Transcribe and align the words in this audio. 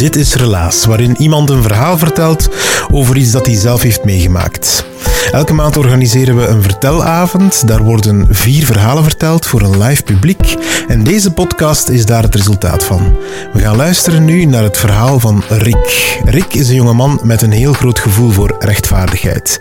Dit 0.00 0.16
is 0.16 0.34
Relaas, 0.34 0.84
waarin 0.84 1.16
iemand 1.18 1.50
een 1.50 1.62
verhaal 1.62 1.98
vertelt 1.98 2.48
over 2.92 3.16
iets 3.16 3.30
dat 3.30 3.46
hij 3.46 3.54
zelf 3.54 3.82
heeft 3.82 4.04
meegemaakt. 4.04 4.84
Elke 5.32 5.54
maand 5.54 5.76
organiseren 5.76 6.36
we 6.36 6.46
een 6.46 6.62
vertelavond. 6.62 7.68
Daar 7.68 7.82
worden 7.82 8.26
vier 8.30 8.64
verhalen 8.64 9.02
verteld 9.02 9.46
voor 9.46 9.60
een 9.60 9.82
live 9.82 10.02
publiek. 10.02 10.56
En 10.88 11.04
deze 11.04 11.32
podcast 11.32 11.88
is 11.88 12.06
daar 12.06 12.22
het 12.22 12.34
resultaat 12.34 12.84
van. 12.84 13.16
We 13.52 13.60
gaan 13.60 13.76
luisteren 13.76 14.24
nu 14.24 14.44
naar 14.44 14.62
het 14.62 14.78
verhaal 14.78 15.20
van 15.20 15.42
Rick. 15.48 16.18
Rick 16.24 16.54
is 16.54 16.68
een 16.68 16.74
jongeman 16.74 17.20
met 17.22 17.42
een 17.42 17.52
heel 17.52 17.72
groot 17.72 17.98
gevoel 17.98 18.30
voor 18.30 18.56
rechtvaardigheid. 18.58 19.60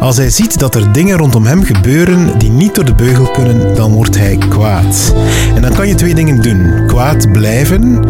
Als 0.00 0.16
hij 0.16 0.30
ziet 0.30 0.58
dat 0.58 0.74
er 0.74 0.92
dingen 0.92 1.16
rondom 1.16 1.46
hem 1.46 1.64
gebeuren 1.64 2.38
die 2.38 2.50
niet 2.50 2.74
door 2.74 2.84
de 2.84 2.94
beugel 2.94 3.30
kunnen, 3.30 3.74
dan 3.74 3.92
wordt 3.92 4.18
hij 4.18 4.36
kwaad. 4.48 5.14
En 5.54 5.62
dan 5.62 5.74
kan 5.74 5.88
je 5.88 5.94
twee 5.94 6.14
dingen 6.14 6.42
doen: 6.42 6.86
kwaad 6.86 7.32
blijven 7.32 8.04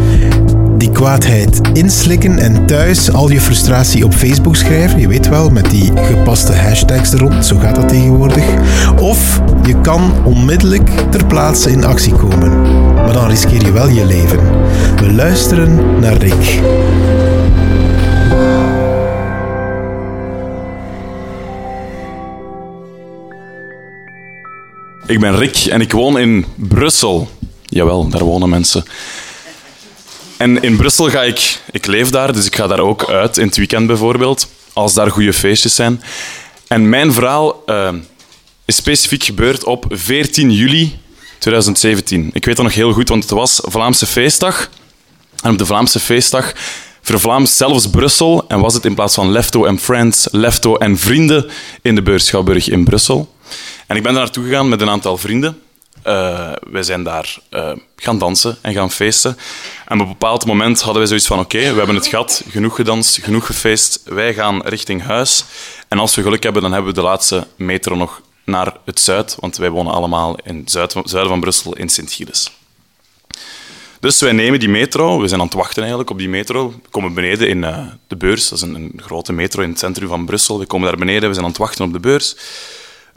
die 0.81 0.91
kwaadheid 0.91 1.61
inslikken 1.73 2.39
en 2.39 2.67
thuis 2.67 3.12
al 3.12 3.31
je 3.31 3.41
frustratie 3.41 4.05
op 4.05 4.14
Facebook 4.14 4.56
schrijven. 4.56 5.00
Je 5.00 5.09
weet 5.09 5.28
wel, 5.28 5.50
met 5.50 5.70
die 5.70 5.92
gepaste 5.97 6.53
hashtags 6.53 7.12
er 7.12 7.19
rond. 7.19 7.47
Zo 7.47 7.56
gaat 7.56 7.75
dat 7.75 7.89
tegenwoordig. 7.89 8.45
Of 9.01 9.41
je 9.67 9.81
kan 9.81 10.12
onmiddellijk 10.25 10.91
ter 11.11 11.27
plaatse 11.27 11.70
in 11.70 11.84
actie 11.84 12.14
komen. 12.14 12.62
Maar 12.95 13.12
dan 13.12 13.28
riskeer 13.28 13.64
je 13.64 13.73
wel 13.73 13.89
je 13.89 14.06
leven. 14.06 14.39
We 14.97 15.12
luisteren 15.12 16.01
naar 16.01 16.17
Rick. 16.17 16.61
Ik 25.06 25.20
ben 25.20 25.36
Rick 25.36 25.56
en 25.56 25.81
ik 25.81 25.92
woon 25.92 26.19
in 26.19 26.45
Brussel. 26.55 27.28
Jawel, 27.64 28.08
daar 28.08 28.25
wonen 28.25 28.48
mensen. 28.48 28.84
En 30.41 30.62
in 30.62 30.77
Brussel 30.77 31.10
ga 31.10 31.22
ik... 31.22 31.58
Ik 31.70 31.86
leef 31.86 32.10
daar, 32.10 32.33
dus 32.33 32.46
ik 32.46 32.56
ga 32.56 32.66
daar 32.66 32.78
ook 32.78 33.11
uit, 33.11 33.39
in 33.39 33.46
het 33.46 33.56
weekend 33.56 33.86
bijvoorbeeld, 33.86 34.48
als 34.73 34.95
daar 34.95 35.11
goede 35.11 35.33
feestjes 35.33 35.74
zijn. 35.74 36.02
En 36.68 36.89
mijn 36.89 37.12
verhaal 37.12 37.62
uh, 37.67 37.89
is 38.64 38.77
specifiek 38.77 39.24
gebeurd 39.24 39.64
op 39.64 39.84
14 39.89 40.50
juli 40.52 40.98
2017. 41.39 42.30
Ik 42.33 42.45
weet 42.45 42.56
dat 42.56 42.64
nog 42.64 42.74
heel 42.74 42.92
goed, 42.92 43.08
want 43.08 43.23
het 43.23 43.33
was 43.33 43.61
Vlaamse 43.62 44.06
feestdag. 44.06 44.70
En 45.42 45.50
op 45.50 45.58
de 45.58 45.67
Vlaamse 45.67 46.00
feestdag 46.00 46.52
vervlaamd 47.02 47.50
zelfs 47.50 47.90
Brussel 47.90 48.45
en 48.48 48.61
was 48.61 48.74
het 48.74 48.84
in 48.84 48.95
plaats 48.95 49.14
van 49.14 49.30
Lefto 49.30 49.64
en 49.64 49.79
Friends, 49.79 50.29
Lefto 50.30 50.77
en 50.77 50.98
Vrienden 50.98 51.50
in 51.83 51.95
de 51.95 52.02
Beurschouwburg 52.02 52.68
in 52.68 52.84
Brussel. 52.84 53.34
En 53.86 53.96
ik 53.96 54.02
ben 54.02 54.12
daar 54.12 54.23
naartoe 54.23 54.45
gegaan 54.45 54.68
met 54.68 54.80
een 54.80 54.90
aantal 54.90 55.17
vrienden. 55.17 55.58
Uh, 56.06 56.52
wij 56.70 56.83
zijn 56.83 57.02
daar 57.02 57.38
uh, 57.50 57.72
gaan 57.96 58.18
dansen 58.18 58.58
en 58.61 58.72
gaan 58.72 58.90
feesten. 58.90 59.36
En 59.86 60.00
op 60.00 60.06
een 60.06 60.12
bepaald 60.12 60.46
moment 60.46 60.80
hadden 60.80 60.98
wij 60.98 61.06
zoiets 61.06 61.27
van: 61.27 61.38
oké, 61.38 61.58
we 61.58 61.78
hebben 61.78 61.94
het 61.94 62.06
gehad, 62.06 62.42
genoeg 62.48 62.74
gedanst, 62.74 63.18
genoeg 63.22 63.46
gefeest. 63.46 64.00
Wij 64.05 64.34
gaan 64.34 64.62
richting 64.62 65.02
huis. 65.02 65.44
En 65.88 65.98
als 65.98 66.14
we 66.14 66.22
geluk 66.22 66.42
hebben, 66.42 66.62
dan 66.62 66.72
hebben 66.72 66.90
we 66.90 67.00
de 67.00 67.06
laatste 67.06 67.46
metro 67.56 67.94
nog 67.94 68.20
naar 68.44 68.77
het 68.84 69.00
zuid, 69.00 69.36
want 69.40 69.56
wij 69.56 69.70
wonen 69.70 69.92
allemaal 69.92 70.38
in 70.44 70.56
het 70.56 70.70
zuiden 70.70 71.28
van 71.28 71.40
Brussel 71.40 71.77
in 71.77 71.88
Sint-Gilles. 71.88 72.50
Dus 74.00 74.20
wij 74.20 74.32
nemen 74.32 74.61
die 74.61 74.68
metro, 74.68 75.20
we 75.20 75.28
zijn 75.28 75.40
aan 75.40 75.46
het 75.46 75.56
wachten 75.56 75.78
eigenlijk 75.78 76.11
op 76.11 76.18
die 76.18 76.28
metro. 76.28 76.70
We 76.70 76.88
komen 76.90 77.14
beneden 77.14 77.48
in 77.48 77.58
uh, 77.58 77.86
de 78.06 78.17
beurs, 78.17 78.48
dat 78.48 78.58
is 78.58 78.64
een, 78.64 78.74
een, 78.74 78.92
grote 78.96 79.32
metro 79.32 79.62
in 79.62 79.68
het 79.68 79.78
centrum 79.78 80.08
van 80.08 80.24
Brussel. 80.24 80.58
We 80.58 80.67
komen 80.67 80.88
daar 80.88 80.98
beneden, 80.98 81.28
we 81.28 81.34
zijn 81.34 81.44
aan 81.44 81.50
het 81.50 81.61
wachten 81.61 81.84
op 81.84 81.92
de 81.92 82.00
beurs. 82.00 82.36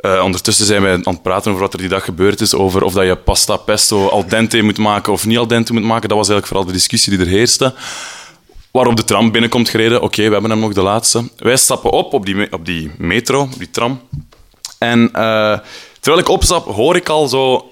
Uh, 0.05 0.23
ondertussen 0.23 0.65
zijn 0.65 0.81
wij 0.81 0.93
aan 0.93 1.13
het 1.13 1.21
praten 1.21 1.51
over 1.51 1.63
wat 1.63 1.73
er 1.73 1.79
die 1.79 1.89
dag 1.89 2.05
gebeurd 2.05 2.41
is, 2.41 2.53
over 2.53 2.83
of 2.83 2.93
dat 2.93 3.05
je 3.05 3.15
pasta 3.15 3.57
pesto 3.57 4.07
al 4.07 4.27
dente 4.27 4.61
moet 4.61 4.77
maken 4.77 5.13
of 5.13 5.25
niet 5.25 5.37
al 5.37 5.47
dente 5.47 5.73
moet 5.73 5.83
maken. 5.83 6.09
Dat 6.09 6.17
was 6.17 6.29
eigenlijk 6.29 6.47
vooral 6.47 6.65
de 6.65 6.73
discussie 6.73 7.17
die 7.17 7.25
er 7.25 7.31
heerste. 7.31 7.73
Waarop 8.71 8.95
de 8.95 9.03
tram 9.03 9.31
binnenkomt 9.31 9.69
gereden. 9.69 10.01
Oké, 10.01 10.23
we 10.23 10.31
hebben 10.31 10.49
hem 10.49 10.59
nog 10.59 10.73
de 10.73 10.81
laatste. 10.81 11.29
Wij 11.37 11.57
stappen 11.57 11.91
op 11.91 12.13
op 12.13 12.25
die, 12.25 12.51
op 12.51 12.65
die 12.65 12.91
metro, 12.97 13.41
op 13.41 13.57
die 13.57 13.69
tram. 13.69 14.01
En 14.77 14.99
uh, 15.01 15.59
terwijl 15.99 16.21
ik 16.21 16.29
opstap, 16.29 16.65
hoor 16.65 16.95
ik 16.95 17.09
al 17.09 17.27
zo... 17.27 17.71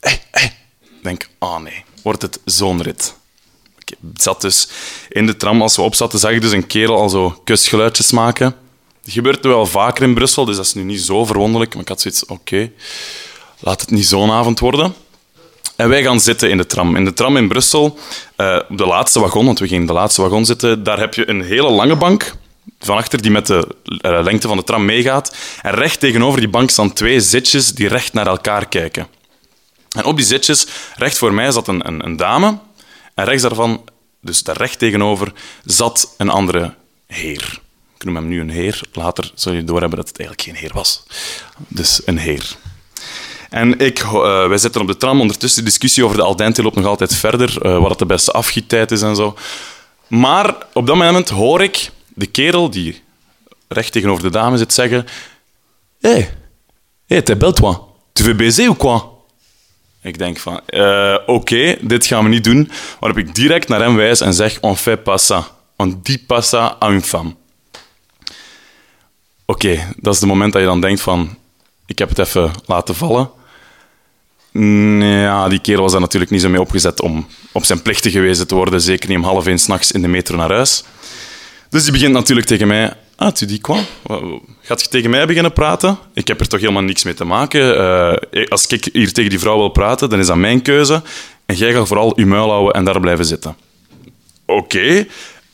Ik 0.00 1.02
denk, 1.02 1.28
ah 1.38 1.60
nee, 1.60 1.84
wordt 2.02 2.22
het 2.22 2.40
zo'n 2.44 2.82
rit. 2.82 3.14
Zat 4.14 4.40
dus 4.40 4.68
in 5.08 5.26
de 5.26 5.36
tram, 5.36 5.62
als 5.62 5.76
we 5.76 5.82
opzatten, 5.82 6.18
zag 6.18 6.30
ik 6.30 6.40
dus 6.40 6.52
een 6.52 6.66
kerel 6.66 7.00
al 7.00 7.08
zo 7.08 7.40
kusgeluidjes 7.44 8.10
maken. 8.10 8.56
Dat 9.10 9.18
gebeurt 9.18 9.44
wel 9.44 9.66
vaker 9.66 10.02
in 10.02 10.14
Brussel, 10.14 10.44
dus 10.44 10.56
dat 10.56 10.64
is 10.64 10.74
nu 10.74 10.82
niet 10.82 11.00
zo 11.00 11.24
verwonderlijk. 11.24 11.72
Maar 11.72 11.82
ik 11.82 11.88
had 11.88 12.00
zoiets, 12.00 12.26
oké, 12.26 12.70
laat 13.58 13.80
het 13.80 13.90
niet 13.90 14.06
zo'n 14.06 14.30
avond 14.30 14.58
worden. 14.58 14.94
En 15.76 15.88
wij 15.88 16.02
gaan 16.02 16.20
zitten 16.20 16.50
in 16.50 16.56
de 16.56 16.66
tram. 16.66 16.96
In 16.96 17.04
de 17.04 17.12
tram 17.12 17.36
in 17.36 17.48
Brussel, 17.48 17.98
uh, 18.36 18.58
op 18.68 18.78
de 18.78 18.86
laatste 18.86 19.20
wagon, 19.20 19.44
want 19.44 19.58
we 19.58 19.66
gingen 19.66 19.80
in 19.80 19.86
de 19.86 19.92
laatste 19.92 20.22
wagon 20.22 20.44
zitten, 20.44 20.82
daar 20.82 20.98
heb 20.98 21.14
je 21.14 21.28
een 21.28 21.42
hele 21.42 21.70
lange 21.70 21.96
bank 21.96 22.34
van 22.78 22.96
achter 22.96 23.22
die 23.22 23.30
met 23.30 23.46
de 23.46 23.68
uh, 23.86 24.20
lengte 24.22 24.48
van 24.48 24.56
de 24.56 24.64
tram 24.64 24.84
meegaat. 24.84 25.36
En 25.62 25.74
recht 25.74 26.00
tegenover 26.00 26.40
die 26.40 26.48
bank 26.48 26.70
staan 26.70 26.92
twee 26.92 27.20
zitjes 27.20 27.74
die 27.74 27.88
recht 27.88 28.12
naar 28.12 28.26
elkaar 28.26 28.68
kijken. 28.68 29.06
En 29.96 30.04
op 30.04 30.16
die 30.16 30.26
zitjes, 30.26 30.66
recht 30.96 31.18
voor 31.18 31.34
mij, 31.34 31.50
zat 31.50 31.68
een, 31.68 31.86
een, 31.86 32.04
een 32.04 32.16
dame. 32.16 32.58
En 33.14 33.24
rechts 33.24 33.42
daarvan, 33.42 33.84
dus 34.20 34.42
daar 34.42 34.56
recht 34.56 34.78
tegenover, 34.78 35.32
zat 35.64 36.14
een 36.16 36.28
andere 36.28 36.74
heer. 37.06 37.60
Ik 38.00 38.06
noem 38.06 38.14
hem 38.14 38.28
nu 38.28 38.40
een 38.40 38.50
heer. 38.50 38.80
Later 38.92 39.30
zul 39.34 39.52
je 39.52 39.64
doorhebben 39.64 39.98
dat 39.98 40.08
het 40.08 40.18
eigenlijk 40.18 40.48
geen 40.48 40.58
heer 40.62 40.74
was. 40.74 41.02
Dus 41.68 42.02
een 42.04 42.18
heer. 42.18 42.56
En 43.50 43.78
ik, 43.78 44.02
uh, 44.02 44.46
wij 44.46 44.58
zitten 44.58 44.80
op 44.80 44.86
de 44.86 44.96
tram. 44.96 45.20
Ondertussen 45.20 45.64
de 45.64 45.68
discussie 45.68 46.04
over 46.04 46.16
de 46.16 46.22
Aldente 46.22 46.62
loopt 46.62 46.76
nog 46.76 46.86
altijd 46.86 47.14
verder. 47.14 47.66
Uh, 47.66 47.78
wat 47.78 47.98
de 47.98 48.06
beste 48.06 48.32
afgiettijd 48.32 48.90
is 48.90 49.02
en 49.02 49.16
zo. 49.16 49.36
Maar 50.06 50.54
op 50.72 50.86
dat 50.86 50.96
moment 50.96 51.28
hoor 51.28 51.62
ik 51.62 51.90
de 52.08 52.26
kerel 52.26 52.70
die 52.70 53.02
recht 53.68 53.92
tegenover 53.92 54.22
de 54.22 54.30
dame 54.30 54.58
zit 54.58 54.72
zeggen... 54.72 55.06
Hé, 56.00 56.10
hey, 56.10 56.34
hey, 57.06 57.22
t'es 57.22 57.36
belle 57.36 57.52
toi. 57.52 57.76
Tu 58.12 58.22
veux 58.22 58.36
baiser 58.36 58.66
ou 58.66 58.76
quoi? 58.76 59.00
Ik 60.02 60.18
denk 60.18 60.38
van, 60.38 60.60
uh, 60.68 61.16
oké, 61.26 61.76
dit 61.80 62.06
gaan 62.06 62.24
we 62.24 62.30
niet 62.30 62.44
doen. 62.44 62.70
Waarop 63.00 63.18
ik 63.18 63.34
direct 63.34 63.68
naar 63.68 63.80
hem 63.80 63.96
wijs 63.96 64.20
en 64.20 64.34
zeg, 64.34 64.58
on 64.60 64.76
fait 64.76 65.02
pas 65.02 65.26
ça. 65.32 65.46
On 65.76 66.00
dit 66.02 66.26
pas 66.26 66.48
ça 66.48 66.76
à 66.78 66.90
une 66.90 67.02
femme. 67.02 67.38
Oké, 69.50 69.92
dat 69.96 70.14
is 70.14 70.20
het 70.20 70.28
moment 70.28 70.52
dat 70.52 70.62
je 70.62 70.68
dan 70.68 70.80
denkt 70.80 71.00
van, 71.00 71.36
ik 71.86 71.98
heb 71.98 72.08
het 72.08 72.18
even 72.18 72.50
laten 72.66 72.94
vallen. 72.94 73.30
Ja, 75.00 75.48
die 75.48 75.58
kerel 75.58 75.82
was 75.82 75.92
daar 75.92 76.00
natuurlijk 76.00 76.30
niet 76.30 76.40
zo 76.40 76.48
mee 76.48 76.60
opgezet 76.60 77.00
om 77.00 77.26
op 77.52 77.64
zijn 77.64 77.82
plichten 77.82 78.10
gewezen 78.10 78.46
te 78.46 78.54
worden, 78.54 78.80
zeker 78.80 79.08
niet 79.08 79.18
om 79.18 79.24
half 79.24 79.46
één 79.46 79.58
s'nachts 79.58 79.92
in 79.92 80.02
de 80.02 80.08
metro 80.08 80.36
naar 80.36 80.50
huis. 80.50 80.84
Dus 81.70 81.82
die 81.82 81.92
begint 81.92 82.12
natuurlijk 82.12 82.46
tegen 82.46 82.66
mij, 82.66 82.92
ah, 83.16 83.32
tu 83.32 83.46
dis 83.46 83.60
quoi? 83.60 83.80
Gaat 84.60 84.80
je 84.82 84.88
tegen 84.88 85.10
mij 85.10 85.26
beginnen 85.26 85.52
praten? 85.52 85.98
Ik 86.14 86.28
heb 86.28 86.40
er 86.40 86.48
toch 86.48 86.60
helemaal 86.60 86.82
niks 86.82 87.04
mee 87.04 87.14
te 87.14 87.24
maken. 87.24 87.76
Uh, 88.30 88.46
als 88.48 88.66
ik 88.66 88.88
hier 88.92 89.12
tegen 89.12 89.30
die 89.30 89.40
vrouw 89.40 89.58
wil 89.58 89.68
praten, 89.68 90.08
dan 90.08 90.18
is 90.18 90.26
dat 90.26 90.36
mijn 90.36 90.62
keuze. 90.62 91.02
En 91.46 91.56
jij 91.56 91.72
gaat 91.72 91.88
vooral 91.88 92.12
je 92.20 92.26
muil 92.26 92.50
houden 92.50 92.74
en 92.74 92.84
daar 92.84 93.00
blijven 93.00 93.24
zitten. 93.24 93.56
Oké. 94.46 95.06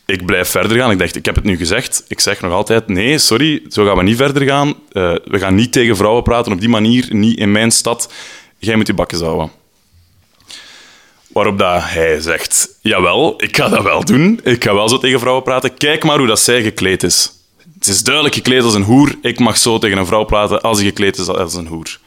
Ik 0.06 0.26
blijf 0.26 0.48
verder 0.48 0.76
gaan. 0.76 0.90
Ik 0.90 0.98
dacht, 0.98 1.16
ik 1.16 1.24
heb 1.24 1.34
het 1.34 1.44
nu 1.44 1.56
gezegd. 1.56 2.04
Ik 2.08 2.20
zeg 2.20 2.40
nog 2.40 2.52
altijd, 2.52 2.88
nee, 2.88 3.18
sorry, 3.18 3.62
zo 3.68 3.84
gaan 3.84 3.96
we 3.96 4.02
niet 4.02 4.16
verder 4.16 4.42
gaan. 4.42 4.68
Eh, 4.68 5.14
we 5.24 5.38
gaan 5.38 5.54
niet 5.54 5.72
tegen 5.72 5.96
vrouwen 5.96 6.22
praten 6.22 6.52
op 6.52 6.60
die 6.60 6.68
manier, 6.68 7.06
niet 7.08 7.38
in 7.38 7.52
mijn 7.52 7.70
stad. 7.70 8.12
Jij 8.58 8.76
moet 8.76 8.86
je 8.86 8.94
bakken 8.94 9.18
zouden. 9.18 9.50
Waarop 11.26 11.58
dat 11.58 11.82
hij 11.82 12.20
zegt, 12.20 12.68
jawel, 12.80 13.42
ik 13.42 13.56
ga 13.56 13.68
dat 13.68 13.82
wel 13.82 14.04
doen. 14.04 14.40
Ik 14.44 14.64
ga 14.64 14.74
wel 14.74 14.88
zo 14.88 14.98
tegen 14.98 15.18
vrouwen 15.20 15.44
praten. 15.44 15.74
Kijk 15.74 16.04
maar 16.04 16.18
hoe 16.18 16.26
dat 16.26 16.40
zij 16.40 16.62
gekleed 16.62 17.02
is. 17.02 17.32
Ze 17.80 17.90
is 17.90 18.02
duidelijk 18.02 18.34
gekleed 18.34 18.62
als 18.62 18.74
een 18.74 18.82
hoer. 18.82 19.14
Ik 19.22 19.38
mag 19.38 19.58
zo 19.58 19.78
tegen 19.78 19.98
een 19.98 20.06
vrouw 20.06 20.24
praten 20.24 20.60
als 20.60 20.78
ze 20.78 20.84
gekleed 20.84 21.18
is 21.18 21.28
als 21.28 21.54
een 21.54 21.66
hoer. 21.66 21.98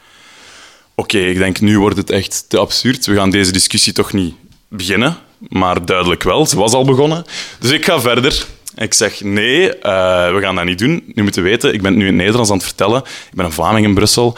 Oké, 0.96 1.18
ik 1.18 1.38
denk, 1.38 1.60
nu 1.60 1.80
wordt 1.80 1.98
het 1.98 2.10
echt 2.10 2.46
te 2.48 2.58
absurd. 2.58 3.06
We 3.06 3.16
gaan 3.16 3.30
deze 3.30 3.52
discussie 3.52 3.94
toch 3.94 4.14
niet 4.14 4.36
beginnen. 4.68 5.18
Maar 5.40 5.86
duidelijk 5.86 6.24
wel, 6.24 6.46
ze 6.46 6.58
was 6.58 6.74
al 6.74 6.86
begonnen. 6.86 7.26
Dus 7.60 7.72
ik 7.72 7.86
ga 7.86 8.00
verder. 8.00 8.46
Ik 8.76 8.94
zeg, 8.94 9.22
nee, 9.22 9.78
eh, 9.78 10.34
we 10.34 10.42
gaan 10.42 10.56
dat 10.56 10.66
niet 10.66 10.80
doen. 10.80 11.04
Nu 11.14 11.24
moeten 11.24 11.44
weten, 11.44 11.74
ik 11.74 11.82
ben 11.82 11.94
nu 11.94 12.00
in 12.00 12.06
het 12.06 12.16
Nederlands 12.16 12.50
aan 12.50 12.58
het 12.58 12.66
vertellen. 12.66 13.02
Ik 13.02 13.36
ben 13.36 13.46
een 13.46 13.52
Vlaming 13.52 13.86
in 13.86 13.94
Brussel. 13.94 14.38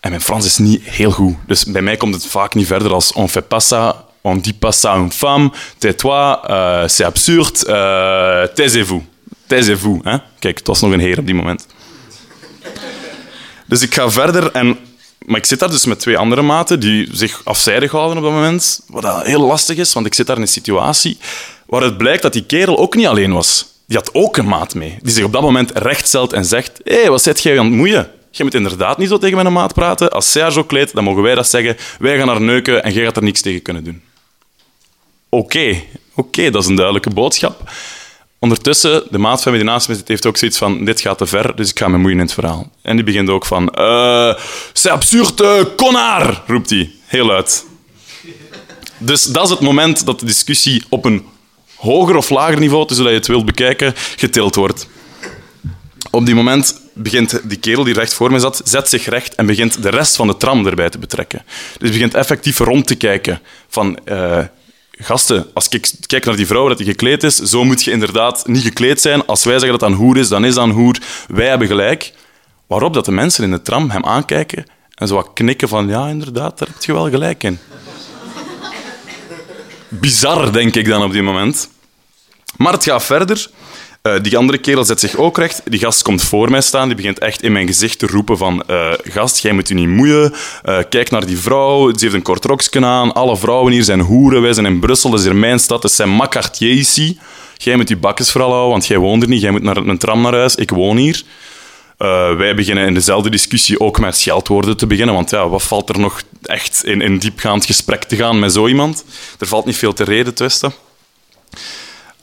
En 0.00 0.10
mijn 0.10 0.22
Frans 0.22 0.46
is 0.46 0.58
niet 0.58 0.82
heel 0.82 1.10
goed. 1.10 1.34
Dus 1.46 1.64
bij 1.64 1.82
mij 1.82 1.96
komt 1.96 2.14
het 2.14 2.26
vaak 2.26 2.54
niet 2.54 2.66
verder 2.66 2.92
als 2.92 3.12
on 3.12 3.28
fait 3.28 3.48
pas 3.48 3.74
ça, 3.74 4.04
on 4.20 4.40
dit 4.40 4.58
pas 4.58 4.80
ça 4.80 4.96
une 4.96 5.10
femme, 5.10 5.50
tais-toi, 5.78 6.38
uh, 6.50 6.88
c'est 6.88 7.06
absurde, 7.06 7.58
uh, 7.68 8.54
taisez-vous. 8.54 9.02
Taisez-vous. 9.46 9.98
Hè? 10.02 10.16
Kijk, 10.38 10.58
het 10.58 10.66
was 10.66 10.80
nog 10.80 10.92
een 10.92 11.00
heer 11.00 11.18
op 11.18 11.26
die 11.26 11.34
moment. 11.34 11.66
Dus 13.66 13.82
ik 13.82 13.94
ga 13.94 14.10
verder 14.10 14.50
en 14.52 14.78
maar 15.26 15.38
ik 15.38 15.46
zit 15.46 15.58
daar 15.58 15.70
dus 15.70 15.84
met 15.84 16.00
twee 16.00 16.18
andere 16.18 16.42
maten 16.42 16.80
die 16.80 17.08
zich 17.12 17.40
afzijdig 17.44 17.90
houden 17.90 18.16
op 18.16 18.22
dat 18.22 18.32
moment. 18.32 18.80
Wat 18.86 19.22
heel 19.22 19.46
lastig 19.46 19.76
is, 19.76 19.92
want 19.92 20.06
ik 20.06 20.14
zit 20.14 20.26
daar 20.26 20.36
in 20.36 20.42
een 20.42 20.48
situatie 20.48 21.18
waar 21.66 21.82
het 21.82 21.96
blijkt 21.96 22.22
dat 22.22 22.32
die 22.32 22.44
kerel 22.44 22.78
ook 22.78 22.94
niet 22.94 23.06
alleen 23.06 23.32
was. 23.32 23.66
Die 23.86 23.96
had 23.96 24.14
ook 24.14 24.36
een 24.36 24.48
maat 24.48 24.74
mee. 24.74 24.98
Die 25.02 25.12
zich 25.12 25.24
op 25.24 25.32
dat 25.32 25.42
moment 25.42 25.70
recht 25.70 26.06
stelt 26.06 26.32
en 26.32 26.44
zegt: 26.44 26.80
Hé, 26.84 27.00
hey, 27.00 27.10
wat 27.10 27.22
zit 27.22 27.42
jij 27.42 27.58
aan 27.58 27.64
het 27.64 27.74
moeien? 27.74 28.10
Je 28.30 28.44
moet 28.44 28.54
inderdaad 28.54 28.98
niet 28.98 29.08
zo 29.08 29.18
tegen 29.18 29.36
mijn 29.36 29.52
maat 29.52 29.74
praten. 29.74 30.10
Als 30.10 30.32
zij 30.32 30.50
zo 30.50 30.64
kleedt, 30.64 30.94
dan 30.94 31.04
mogen 31.04 31.22
wij 31.22 31.34
dat 31.34 31.48
zeggen. 31.48 31.76
Wij 31.98 32.18
gaan 32.18 32.28
haar 32.28 32.40
neuken 32.40 32.82
en 32.82 32.92
jij 32.92 33.04
gaat 33.04 33.16
er 33.16 33.22
niks 33.22 33.40
tegen 33.40 33.62
kunnen 33.62 33.84
doen. 33.84 34.02
Oké, 35.28 35.82
oké, 36.14 36.50
dat 36.50 36.62
is 36.62 36.68
een 36.68 36.74
duidelijke 36.74 37.10
boodschap. 37.10 37.70
Ondertussen, 38.38 39.02
de 39.10 39.18
maat 39.18 39.42
van 39.42 39.52
die 39.52 39.62
naast 39.62 40.02
heeft 40.06 40.26
ook 40.26 40.36
zoiets 40.36 40.58
van 40.58 40.84
dit 40.84 41.00
gaat 41.00 41.18
te 41.18 41.26
ver, 41.26 41.56
dus 41.56 41.70
ik 41.70 41.78
ga 41.78 41.88
me 41.88 41.98
moeien 41.98 42.18
in 42.18 42.24
het 42.24 42.32
verhaal. 42.32 42.70
En 42.82 42.96
die 42.96 43.04
begint 43.04 43.28
ook 43.28 43.46
van 43.46 43.72
uh, 43.78 44.34
c'est 44.72 44.92
absurde, 44.92 45.72
connard, 45.76 46.42
roept 46.46 46.70
hij, 46.70 46.90
heel 47.06 47.26
luid. 47.26 47.66
Dus 48.98 49.24
dat 49.24 49.44
is 49.44 49.50
het 49.50 49.60
moment 49.60 50.06
dat 50.06 50.20
de 50.20 50.26
discussie 50.26 50.84
op 50.88 51.04
een 51.04 51.26
hoger 51.76 52.16
of 52.16 52.30
lager 52.30 52.58
niveau, 52.58 52.94
zodat 52.94 53.10
je 53.10 53.18
het 53.18 53.26
wilt 53.26 53.44
bekijken, 53.44 53.94
getild 54.16 54.54
wordt. 54.54 54.88
Op 56.10 56.26
die 56.26 56.34
moment 56.34 56.80
begint 56.94 57.40
die 57.44 57.58
kerel 57.58 57.84
die 57.84 57.94
recht 57.94 58.14
voor 58.14 58.30
me 58.30 58.38
zat, 58.38 58.60
zet 58.64 58.88
zich 58.88 59.04
recht 59.06 59.34
en 59.34 59.46
begint 59.46 59.82
de 59.82 59.90
rest 59.90 60.16
van 60.16 60.26
de 60.26 60.36
tram 60.36 60.66
erbij 60.66 60.90
te 60.90 60.98
betrekken. 60.98 61.44
Dus 61.78 61.90
begint 61.90 62.14
effectief 62.14 62.58
rond 62.58 62.86
te 62.86 62.94
kijken 62.94 63.40
van... 63.68 63.98
Uh, 64.04 64.38
gasten, 64.98 65.46
als 65.54 65.68
ik 65.68 65.90
kijk 66.06 66.24
naar 66.24 66.36
die 66.36 66.46
vrouw 66.46 66.68
dat 66.68 66.78
die 66.78 66.86
gekleed 66.86 67.22
is, 67.22 67.36
zo 67.36 67.64
moet 67.64 67.84
je 67.84 67.90
inderdaad 67.90 68.46
niet 68.46 68.62
gekleed 68.62 69.00
zijn. 69.00 69.26
Als 69.26 69.44
wij 69.44 69.52
zeggen 69.52 69.78
dat 69.78 69.80
dat 69.80 69.90
een 69.90 70.04
hoer 70.04 70.16
is, 70.16 70.28
dan 70.28 70.44
is 70.44 70.54
dat 70.54 70.64
een 70.64 70.70
hoer. 70.70 70.98
Wij 71.28 71.48
hebben 71.48 71.66
gelijk. 71.66 72.12
Waarop 72.66 72.94
dat 72.94 73.04
de 73.04 73.12
mensen 73.12 73.44
in 73.44 73.50
de 73.50 73.62
tram 73.62 73.90
hem 73.90 74.04
aankijken 74.04 74.64
en 74.94 75.08
zo 75.08 75.14
wat 75.14 75.30
knikken 75.34 75.68
van 75.68 75.88
ja, 75.88 76.08
inderdaad, 76.08 76.58
daar 76.58 76.68
heb 76.68 76.82
je 76.82 76.92
wel 76.92 77.10
gelijk 77.10 77.42
in. 77.42 77.58
Bizar, 79.88 80.52
denk 80.52 80.74
ik 80.74 80.88
dan 80.88 81.02
op 81.02 81.12
die 81.12 81.22
moment. 81.22 81.70
Maar 82.56 82.72
het 82.72 82.84
gaat 82.84 83.04
verder. 83.04 83.50
Uh, 84.06 84.14
die 84.22 84.36
andere 84.36 84.58
kerel 84.58 84.84
zet 84.84 85.00
zich 85.00 85.16
ook 85.16 85.38
recht. 85.38 85.62
Die 85.64 85.80
gast 85.80 86.02
komt 86.02 86.22
voor 86.22 86.50
mij 86.50 86.60
staan. 86.60 86.86
Die 86.86 86.96
begint 86.96 87.18
echt 87.18 87.42
in 87.42 87.52
mijn 87.52 87.66
gezicht 87.66 87.98
te 87.98 88.06
roepen 88.06 88.38
van... 88.38 88.62
Uh, 88.70 88.92
gast, 89.04 89.38
jij 89.38 89.52
moet 89.52 89.68
je 89.68 89.74
niet 89.74 89.88
moeien. 89.88 90.34
Uh, 90.64 90.78
kijk 90.88 91.10
naar 91.10 91.26
die 91.26 91.38
vrouw. 91.38 91.88
Ze 91.88 92.04
heeft 92.04 92.14
een 92.14 92.22
kort 92.22 92.44
rokje 92.44 92.84
aan. 92.84 93.12
Alle 93.12 93.36
vrouwen 93.36 93.72
hier 93.72 93.84
zijn 93.84 94.00
hoeren. 94.00 94.42
Wij 94.42 94.52
zijn 94.52 94.66
in 94.66 94.80
Brussel. 94.80 95.10
Dat 95.10 95.18
is 95.18 95.24
hier 95.24 95.36
mijn 95.36 95.58
stad. 95.58 95.82
Dat 95.82 95.92
zijn 95.92 96.10
Macartier 96.10 96.70
ici. 96.70 97.18
Jij 97.56 97.76
moet 97.76 97.88
je 97.88 97.96
bakjes 97.96 98.30
vooral 98.30 98.50
houden, 98.50 98.70
want 98.70 98.86
jij 98.86 98.98
woont 98.98 99.22
er 99.22 99.28
niet. 99.28 99.40
Jij 99.40 99.50
moet 99.50 99.62
naar 99.62 99.76
een 99.76 99.98
tram 99.98 100.20
naar 100.20 100.34
huis. 100.34 100.54
Ik 100.54 100.70
woon 100.70 100.96
hier. 100.96 101.22
wij 102.36 102.54
beginnen 102.54 102.86
in 102.86 102.94
dezelfde 102.94 103.30
discussie 103.30 103.80
ook 103.80 104.00
met 104.00 104.16
scheldwoorden 104.16 104.76
te 104.76 104.86
beginnen. 104.86 105.14
Want 105.14 105.30
ja, 105.30 105.48
wat 105.48 105.62
valt 105.62 105.88
er 105.88 105.98
nog 105.98 106.22
echt 106.42 106.84
in, 106.84 107.00
in 107.00 107.18
diepgaand 107.18 107.64
gesprek 107.64 108.04
te 108.04 108.16
gaan 108.16 108.38
met 108.38 108.52
zo 108.52 108.66
iemand? 108.66 109.04
Er 109.38 109.46
valt 109.46 109.64
niet 109.64 109.76
veel 109.76 109.92
te 109.92 110.04
reden 110.04 110.34
twisten. 110.34 110.72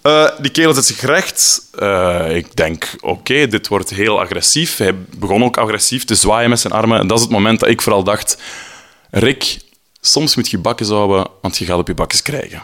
Uh, 0.04 0.30
die 0.40 0.52
kerel 0.52 0.74
zet 0.74 0.86
zich 0.86 1.02
recht. 1.02 1.62
Uh, 1.80 2.36
ik 2.36 2.56
denk, 2.56 2.90
oké, 3.00 3.48
dit 3.48 3.68
wordt 3.68 3.90
heel 3.90 4.20
agressief. 4.20 4.78
Hij 4.78 4.96
begon 5.18 5.44
ook 5.44 5.58
agressief 5.58 6.06
te 6.06 6.16
zwaaien 6.16 6.50
met 6.50 6.60
zijn 6.60 6.74
armen. 6.74 7.00
En 7.00 7.08
dat 7.08 7.18
is 7.18 7.24
het 7.24 7.34
moment 7.34 7.60
dat 7.60 7.70
ik 7.70 7.82
vooral 7.82 8.04
dacht... 8.04 8.38
Rick, 9.16 9.60
soms 10.02 10.36
moet 10.36 10.50
je 10.50 10.58
bakjes 10.58 10.88
houden, 10.88 11.28
want 11.42 11.58
je 11.58 11.66
gaat 11.66 11.78
op 11.78 11.88
je 11.88 11.94
bakjes 11.94 12.22
krijgen. 12.22 12.64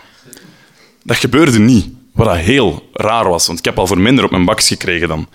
Dat 1.03 1.17
gebeurde 1.17 1.59
niet, 1.59 1.87
wat 2.13 2.35
heel 2.35 2.89
raar 2.93 3.29
was. 3.29 3.47
Want 3.47 3.59
ik 3.59 3.65
heb 3.65 3.79
al 3.79 3.87
voor 3.87 3.99
minder 3.99 4.23
op 4.23 4.31
mijn 4.31 4.45
bakjes 4.45 4.67
gekregen 4.67 5.07
dan. 5.07 5.27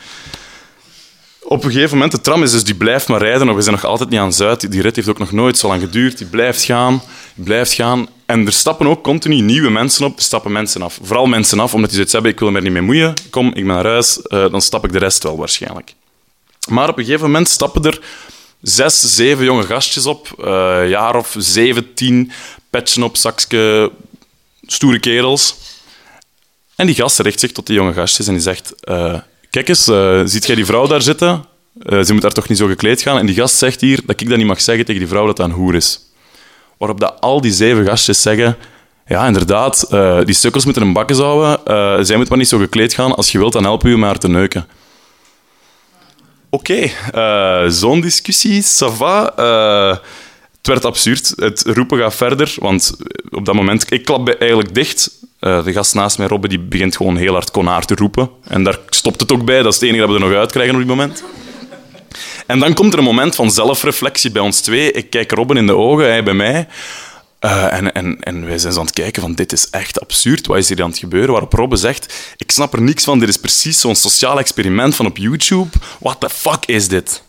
Op 1.42 1.64
een 1.64 1.70
gegeven 1.70 1.92
moment, 1.92 2.12
de 2.12 2.20
tram 2.20 2.42
is 2.42 2.50
dus, 2.50 2.64
die 2.64 2.74
blijft 2.74 3.08
maar 3.08 3.20
rijden. 3.20 3.54
We 3.54 3.62
zijn 3.62 3.74
nog 3.74 3.84
altijd 3.84 4.10
niet 4.10 4.20
aan 4.20 4.32
Zuid. 4.32 4.70
Die 4.70 4.82
rit 4.82 4.96
heeft 4.96 5.08
ook 5.08 5.18
nog 5.18 5.32
nooit 5.32 5.58
zo 5.58 5.68
lang 5.68 5.80
geduurd. 5.80 6.18
Die 6.18 6.26
blijft 6.26 6.62
gaan, 6.62 7.02
die 7.34 7.44
blijft 7.44 7.72
gaan. 7.72 8.08
En 8.26 8.46
er 8.46 8.52
stappen 8.52 8.86
ook 8.86 9.02
continu 9.02 9.40
nieuwe 9.40 9.70
mensen 9.70 10.04
op. 10.06 10.16
Er 10.16 10.22
stappen 10.22 10.52
mensen 10.52 10.82
af. 10.82 10.98
Vooral 11.02 11.26
mensen 11.26 11.60
af, 11.60 11.74
omdat 11.74 11.88
die 11.88 11.94
zoiets 11.94 12.12
hebben, 12.12 12.32
ik 12.32 12.38
wil 12.38 12.50
me 12.50 12.56
er 12.56 12.62
niet 12.62 12.72
mee 12.72 12.82
moeien. 12.82 13.14
Kom, 13.30 13.46
ik 13.46 13.54
ben 13.54 13.66
naar 13.66 13.84
huis. 13.84 14.18
Uh, 14.28 14.50
dan 14.50 14.62
stap 14.62 14.84
ik 14.84 14.92
de 14.92 14.98
rest 14.98 15.22
wel 15.22 15.36
waarschijnlijk. 15.36 15.94
Maar 16.68 16.88
op 16.88 16.98
een 16.98 17.04
gegeven 17.04 17.26
moment 17.26 17.48
stappen 17.48 17.82
er 17.84 18.00
zes, 18.62 19.00
zeven 19.00 19.44
jonge 19.44 19.62
gastjes 19.62 20.06
op. 20.06 20.34
Uh, 20.38 20.88
jaar 20.88 21.16
of 21.16 21.34
zeventien, 21.38 22.32
petsen 22.70 23.02
op, 23.02 23.16
zakje, 23.16 23.92
stoere 24.66 24.98
kerels. 24.98 25.56
En 26.76 26.86
die 26.86 26.94
gast 26.94 27.18
richt 27.18 27.40
zich 27.40 27.52
tot 27.52 27.66
die 27.66 27.76
jonge 27.76 27.92
gastjes 27.92 28.26
en 28.26 28.32
die 28.32 28.42
zegt... 28.42 28.74
Uh, 28.84 29.18
Kijk 29.50 29.68
eens, 29.68 29.84
ziet 30.32 30.46
jij 30.46 30.54
die 30.54 30.66
vrouw 30.66 30.86
daar 30.86 31.02
zitten? 31.02 31.44
Ze 31.88 32.12
moet 32.12 32.22
daar 32.22 32.32
toch 32.32 32.48
niet 32.48 32.58
zo 32.58 32.66
gekleed 32.66 33.02
gaan? 33.02 33.18
En 33.18 33.26
die 33.26 33.34
gast 33.34 33.56
zegt 33.56 33.80
hier 33.80 34.00
dat 34.06 34.20
ik 34.20 34.28
dat 34.28 34.38
niet 34.38 34.46
mag 34.46 34.60
zeggen 34.60 34.84
tegen 34.84 35.00
die 35.00 35.10
vrouw 35.10 35.26
dat 35.26 35.36
dat 35.36 35.46
een 35.46 35.52
hoer 35.52 35.74
is. 35.74 36.00
Waarop 36.78 37.00
dat 37.00 37.20
al 37.20 37.40
die 37.40 37.52
zeven 37.52 37.86
gastjes 37.86 38.22
zeggen... 38.22 38.56
Ja, 39.06 39.26
inderdaad, 39.26 39.86
uh, 39.90 40.20
die 40.24 40.34
sukkels 40.34 40.64
moeten 40.64 40.82
een 40.82 40.92
bakken 40.92 41.16
houden. 41.16 42.06
zij 42.06 42.16
moet 42.16 42.28
maar 42.28 42.38
niet 42.38 42.48
zo 42.48 42.58
gekleed 42.58 42.94
gaan. 42.94 43.14
Als 43.14 43.32
je 43.32 43.38
wilt, 43.38 43.52
dan 43.52 43.62
helpen 43.62 43.90
we 43.90 43.96
maar 43.96 44.18
te 44.18 44.28
neuken. 44.28 44.66
Oké, 46.50 46.90
okay, 47.12 47.70
zo'n 47.70 48.00
discussie, 48.00 48.62
ça 48.62 48.96
va. 48.96 49.32
het 50.56 50.66
werd 50.66 50.84
absurd. 50.84 51.32
Het 51.36 51.62
roepen 51.66 51.98
gaat 51.98 52.14
verder, 52.14 52.54
want 52.58 52.96
op 53.30 53.44
dat 53.44 53.54
moment... 53.54 53.92
Ik 53.92 54.04
klap 54.04 54.28
eigenlijk 54.28 54.74
dicht 54.74 55.10
de 55.38 55.72
gast 55.72 55.94
naast 55.94 56.18
mij, 56.18 56.26
Robbe, 56.26 56.48
die 56.48 56.60
begint 56.60 56.96
gewoon 56.96 57.16
heel 57.16 57.32
hard 57.32 57.50
konaar 57.50 57.84
te 57.84 57.94
roepen. 57.94 58.30
En 58.44 58.64
daar 58.64 58.78
stopt 58.88 59.20
het 59.20 59.32
ook 59.32 59.44
bij. 59.44 59.62
Dat 59.62 59.72
is 59.72 59.80
het 59.80 59.88
enige 59.88 60.00
dat 60.00 60.08
we 60.08 60.22
er 60.22 60.28
nog 60.28 60.38
uitkrijgen 60.38 60.74
op 60.74 60.80
dit 60.80 60.88
moment. 60.88 61.24
En 62.46 62.58
dan 62.58 62.74
komt 62.74 62.92
er 62.92 62.98
een 62.98 63.04
moment 63.04 63.34
van 63.34 63.50
zelfreflectie 63.50 64.30
bij 64.30 64.42
ons 64.42 64.60
twee. 64.60 64.92
Ik 64.92 65.10
kijk 65.10 65.32
Robben 65.32 65.56
in 65.56 65.66
de 65.66 65.76
ogen, 65.76 66.04
hij 66.04 66.22
bij 66.22 66.34
mij. 66.34 66.68
Uh, 67.40 67.72
en, 67.72 67.92
en, 67.92 68.16
en 68.20 68.46
wij 68.46 68.58
zijn 68.58 68.72
zo 68.72 68.78
aan 68.78 68.86
het 68.86 68.94
kijken 68.94 69.22
van 69.22 69.34
dit 69.34 69.52
is 69.52 69.70
echt 69.70 70.00
absurd, 70.00 70.46
wat 70.46 70.56
is 70.56 70.68
hier 70.68 70.82
aan 70.82 70.88
het 70.88 70.98
gebeuren? 70.98 71.30
Waarop 71.30 71.52
Robbe 71.52 71.76
zegt, 71.76 72.34
ik 72.36 72.50
snap 72.50 72.72
er 72.72 72.82
niks 72.82 73.04
van, 73.04 73.18
dit 73.18 73.28
is 73.28 73.36
precies 73.36 73.80
zo'n 73.80 73.96
sociaal 73.96 74.38
experiment 74.38 74.94
van 74.94 75.06
op 75.06 75.16
YouTube. 75.16 75.68
What 76.00 76.20
the 76.20 76.30
fuck 76.30 76.66
is 76.66 76.88
dit? 76.88 77.22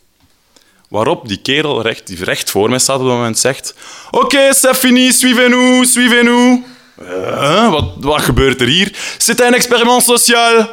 Waarop 0.90 1.28
die 1.28 1.42
kerel 1.42 1.82
recht, 1.82 2.08
die 2.08 2.24
recht 2.24 2.52
voor 2.52 2.70
mij 2.70 2.80
staat 2.80 3.00
op 3.00 3.06
dat 3.06 3.16
moment 3.16 3.40
zegt, 3.40 3.76
oké, 4.12 4.54
fini, 4.76 5.12
suivez-nous, 5.12 5.92
suivez-nous. 5.92 6.64
Uh, 7.02 7.72
wat, 7.72 7.94
wat 8.00 8.22
gebeurt 8.22 8.62
er 8.62 8.68
hier? 8.68 8.92
C'est 9.18 9.42
un 9.42 9.54
experiment 9.54 10.04
social. 10.04 10.70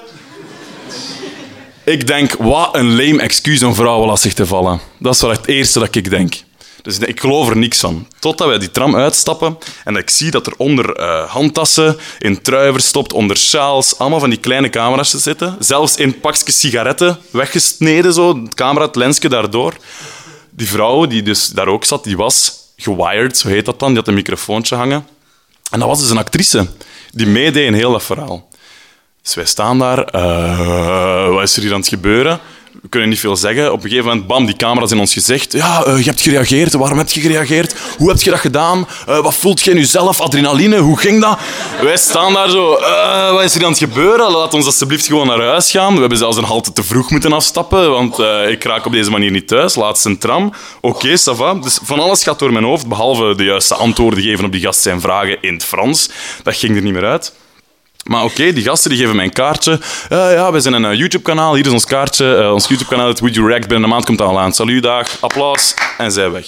Ik 1.84 2.06
denk, 2.06 2.32
wat 2.32 2.74
een 2.74 2.96
lame 2.96 3.20
excuus 3.20 3.62
om 3.62 3.74
vrouwen 3.74 4.08
lastig 4.08 4.34
te 4.34 4.46
vallen. 4.46 4.80
Dat 4.98 5.14
is 5.14 5.20
wel 5.20 5.30
het 5.30 5.46
eerste 5.46 5.78
dat 5.78 5.94
ik 5.94 6.10
denk. 6.10 6.34
Dus 6.82 6.98
ik 6.98 7.20
geloof 7.20 7.48
er 7.48 7.56
niks 7.56 7.80
van. 7.80 8.06
Totdat 8.18 8.48
wij 8.48 8.58
die 8.58 8.70
tram 8.70 8.96
uitstappen 8.96 9.58
en 9.84 9.96
ik 9.96 10.10
zie 10.10 10.30
dat 10.30 10.46
er 10.46 10.54
onder 10.56 11.00
uh, 11.00 11.30
handtassen, 11.30 11.96
in 12.18 12.42
truien 12.42 12.72
verstopt, 12.72 13.12
onder 13.12 13.36
sjaals, 13.36 13.98
allemaal 13.98 14.20
van 14.20 14.30
die 14.30 14.38
kleine 14.38 14.70
camera's 14.70 15.10
zitten. 15.10 15.56
Zelfs 15.58 15.96
in 15.96 16.20
pakjes 16.20 16.60
sigaretten, 16.60 17.18
weggesneden 17.30 18.12
zo, 18.12 18.42
het 18.42 18.54
camera, 18.54 18.86
het 18.86 18.96
lensje 18.96 19.28
daardoor. 19.28 19.76
Die 20.50 20.68
vrouw 20.68 21.06
die 21.06 21.22
dus 21.22 21.48
daar 21.48 21.68
ook 21.68 21.84
zat, 21.84 22.04
die 22.04 22.16
was 22.16 22.52
gewired, 22.76 23.38
zo 23.38 23.48
heet 23.48 23.64
dat 23.64 23.78
dan. 23.78 23.88
Die 23.88 23.98
had 23.98 24.08
een 24.08 24.14
microfoontje 24.14 24.76
hangen. 24.76 25.06
En 25.70 25.78
dat 25.78 25.88
was 25.88 26.00
dus 26.00 26.10
een 26.10 26.18
actrice 26.18 26.66
die 27.12 27.26
meedeed 27.26 27.66
in 27.66 27.74
heel 27.74 27.92
dat 27.92 28.02
verhaal. 28.02 28.48
Dus 29.22 29.34
wij 29.34 29.44
staan 29.44 29.78
daar. 29.78 30.14
Uh, 30.14 31.28
wat 31.34 31.42
is 31.42 31.56
er 31.56 31.62
hier 31.62 31.72
aan 31.72 31.80
het 31.80 31.88
gebeuren? 31.88 32.40
we 32.82 32.88
kunnen 32.88 33.08
niet 33.08 33.20
veel 33.20 33.36
zeggen. 33.36 33.72
Op 33.72 33.84
een 33.84 33.88
gegeven 33.88 34.08
moment, 34.10 34.26
bam, 34.26 34.46
die 34.46 34.56
camera's 34.56 34.90
in 34.90 34.98
ons 34.98 35.12
gezicht. 35.12 35.52
Ja, 35.52 35.84
eh, 35.84 35.98
je 35.98 36.04
hebt 36.04 36.20
gereageerd. 36.20 36.72
Waarom 36.72 36.98
heb 36.98 37.08
je 37.08 37.20
gereageerd? 37.20 37.74
Hoe 37.98 38.08
heb 38.08 38.20
je 38.20 38.30
dat 38.30 38.38
gedaan? 38.38 38.86
Eh, 39.06 39.18
wat 39.18 39.34
voelt 39.34 39.60
je 39.60 39.74
nu 39.74 39.84
zelf? 39.84 40.20
Adrenaline? 40.20 40.78
Hoe 40.78 40.98
ging 40.98 41.20
dat? 41.20 41.38
Wij 41.82 41.96
staan 41.96 42.32
daar 42.32 42.50
zo. 42.50 42.74
eh, 42.74 43.32
wat 43.32 43.42
is 43.42 43.54
er 43.54 43.64
aan 43.64 43.70
het 43.70 43.78
gebeuren? 43.78 44.30
Laat 44.30 44.54
ons 44.54 44.66
alsjeblieft 44.66 45.06
gewoon 45.06 45.26
naar 45.26 45.40
huis 45.40 45.70
gaan. 45.70 45.94
We 45.94 46.00
hebben 46.00 46.18
zelfs 46.18 46.36
een 46.36 46.44
halte 46.44 46.72
te 46.72 46.82
vroeg 46.82 47.10
moeten 47.10 47.32
afstappen, 47.32 47.90
want 47.90 48.18
eh, 48.18 48.50
ik 48.50 48.64
raak 48.64 48.86
op 48.86 48.92
deze 48.92 49.10
manier 49.10 49.30
niet 49.30 49.48
thuis. 49.48 49.74
Laatst 49.74 50.04
een 50.04 50.18
tram. 50.18 50.52
Oké, 50.80 51.18
va. 51.18 51.54
Dus 51.54 51.78
van 51.82 52.00
alles 52.00 52.22
gaat 52.22 52.38
door 52.38 52.52
mijn 52.52 52.64
hoofd, 52.64 52.86
behalve 52.86 53.34
de 53.34 53.44
juiste 53.44 53.74
antwoorden 53.74 54.22
geven 54.22 54.44
op 54.44 54.52
die 54.52 54.60
gast 54.60 54.80
zijn 54.80 55.00
vragen 55.00 55.38
in 55.40 55.54
het 55.54 55.64
Frans. 55.64 56.08
Dat 56.42 56.56
ging 56.56 56.76
er 56.76 56.82
niet 56.82 56.92
meer 56.92 57.06
uit. 57.06 57.32
Maar 58.04 58.24
oké, 58.24 58.52
die 58.52 58.64
gasten 58.64 58.90
die 58.90 58.98
geven 58.98 59.16
mij 59.16 59.24
een 59.24 59.32
kaartje. 59.32 59.80
Ja, 60.08 60.30
ja, 60.30 60.52
we 60.52 60.60
zijn 60.60 60.74
een 60.74 60.84
eh, 60.84 60.98
YouTube-kanaal. 60.98 61.54
Hier 61.54 61.66
is 61.66 61.72
ons 61.72 61.84
kaartje. 61.84 62.36
Eh, 62.36 62.52
ons 62.52 62.68
YouTube-kanaal, 62.68 63.08
het 63.08 63.20
Would 63.20 63.34
You 63.34 63.46
React. 63.46 63.68
Binnen 63.68 63.84
een 63.84 63.90
maand 63.94 64.04
komt 64.04 64.20
aan. 64.20 64.52
Salut, 64.52 64.82
dag, 64.82 65.08
applaus. 65.20 65.74
En 65.98 66.12
zij 66.12 66.30
weg. 66.30 66.46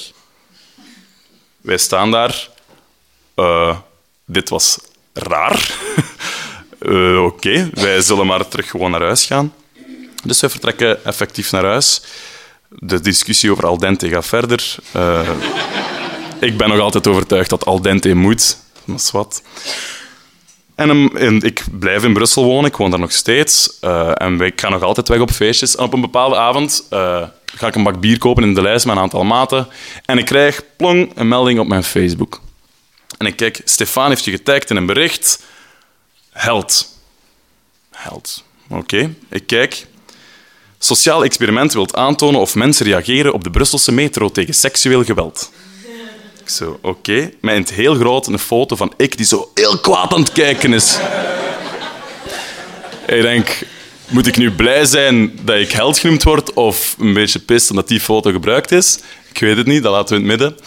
Wij 1.61 1.79
staan 1.79 2.11
daar. 2.11 2.49
Eh, 3.35 3.77
dit 4.25 4.49
was 4.49 4.79
raar. 5.13 5.71
Eh, 6.79 7.25
oké, 7.25 7.71
wij 7.75 8.01
zullen 8.03 8.27
maar 8.27 8.49
terug 8.49 8.71
gewoon 8.71 8.91
naar 8.91 9.03
huis 9.03 9.25
gaan. 9.25 9.55
Dus 10.25 10.41
wij 10.41 10.51
vertrekken 10.51 11.05
effectief 11.05 11.53
naar 11.53 11.65
huis. 11.65 12.03
De 12.69 13.01
discussie 13.01 13.51
over 13.51 13.67
al 13.67 13.79
dente 13.79 14.09
gaat 14.09 14.27
verder. 14.27 14.75
Eh, 14.93 15.29
ik 16.41 16.57
ben 16.57 16.69
nog 16.69 16.79
altijd 16.79 17.07
overtuigd 17.07 17.51
dat 17.51 17.65
al 17.65 17.81
dente 17.81 18.15
moet. 18.15 18.57
Dat 18.85 19.01
is 19.01 19.11
wat. 19.11 19.43
En, 20.75 20.91
um, 20.91 21.17
en 21.17 21.41
ik 21.41 21.65
blijf 21.79 22.05
in 22.05 22.13
Brussel 22.13 22.45
wonen, 22.45 22.71
ik 22.71 22.77
woon 22.77 22.91
daar 22.91 23.01
nog 23.01 23.13
steeds. 23.13 23.79
Eh, 23.81 24.11
en 24.15 24.41
ik 24.41 24.61
ga 24.61 24.69
nog 24.69 24.83
altijd 24.83 25.09
weg 25.09 25.21
op 25.21 25.31
feestjes. 25.31 25.77
En 25.77 25.85
op 25.85 25.93
een 25.93 26.01
bepaalde 26.01 26.37
avond 26.37 26.87
eh, 26.91 27.23
ga 27.45 27.67
ik 27.67 27.75
een 27.75 27.83
bak 27.83 28.01
bier 28.01 28.19
kopen 28.19 28.43
in 28.43 28.55
de 28.55 28.63
lijst 28.63 28.87
met 28.87 28.97
een 28.97 29.03
aantal 29.03 29.25
maten. 29.25 29.69
En 30.05 30.19
ik 30.19 30.25
krijg 30.25 30.63
plong 30.77 31.13
een 31.15 31.29
melding 31.29 31.59
op 31.59 31.67
mijn 31.67 31.85
Facebook. 31.85 32.41
En 33.19 33.27
ik 33.27 33.37
kijk, 33.37 33.61
Stefan 33.65 34.09
heeft 34.09 34.25
je 34.25 34.31
getagd 34.31 34.71
in 34.71 34.77
een 34.77 34.87
bericht. 34.87 35.43
Held. 36.31 36.99
Held. 37.91 38.45
Oké, 38.69 39.15
ik 39.29 39.47
kijk. 39.47 39.87
Sociaal 40.79 41.25
experiment 41.25 41.73
wilt 41.73 41.97
aantonen 41.97 42.41
of 42.41 42.55
mensen 42.55 42.87
reageren 42.87 43.33
op 43.33 43.45
de 43.45 43.51
Brusselse 43.51 43.93
metro 43.93 44.29
tegen 44.29 44.55
seksueel 44.55 45.05
geweld. 45.05 45.51
Ik 46.45 46.51
zo, 46.51 46.79
oké. 46.83 47.31
Met 47.41 47.55
in 47.55 47.61
het 47.61 47.73
heel 47.73 47.95
groot 47.95 48.27
een 48.27 48.39
foto 48.39 48.77
van 48.77 48.93
ik 48.97 49.17
die 49.17 49.27
zo 49.27 49.51
heel 49.55 49.79
kwaad 49.79 50.13
aan 50.13 50.21
het 50.21 50.33
kijken 50.33 50.73
is. 50.73 50.99
ik 53.07 53.23
denk, 53.23 53.67
moet 54.09 54.27
ik 54.27 54.37
nu 54.37 54.53
blij 54.53 54.85
zijn 54.85 55.39
dat 55.43 55.57
ik 55.57 55.73
held 55.73 55.99
genoemd 55.99 56.23
word 56.23 56.53
of 56.53 56.97
een 56.99 57.15
beetje 57.15 57.39
pist 57.39 57.71
omdat 57.71 57.89
die 57.89 58.01
foto 58.01 58.31
gebruikt 58.31 58.73
is? 58.73 58.99
Ik 59.31 59.39
weet 59.39 59.57
het 59.57 59.67
niet, 59.67 59.83
dat 59.83 59.93
laten 59.93 60.17
we 60.17 60.23
in 60.23 60.29
het 60.29 60.39
midden. 60.39 60.59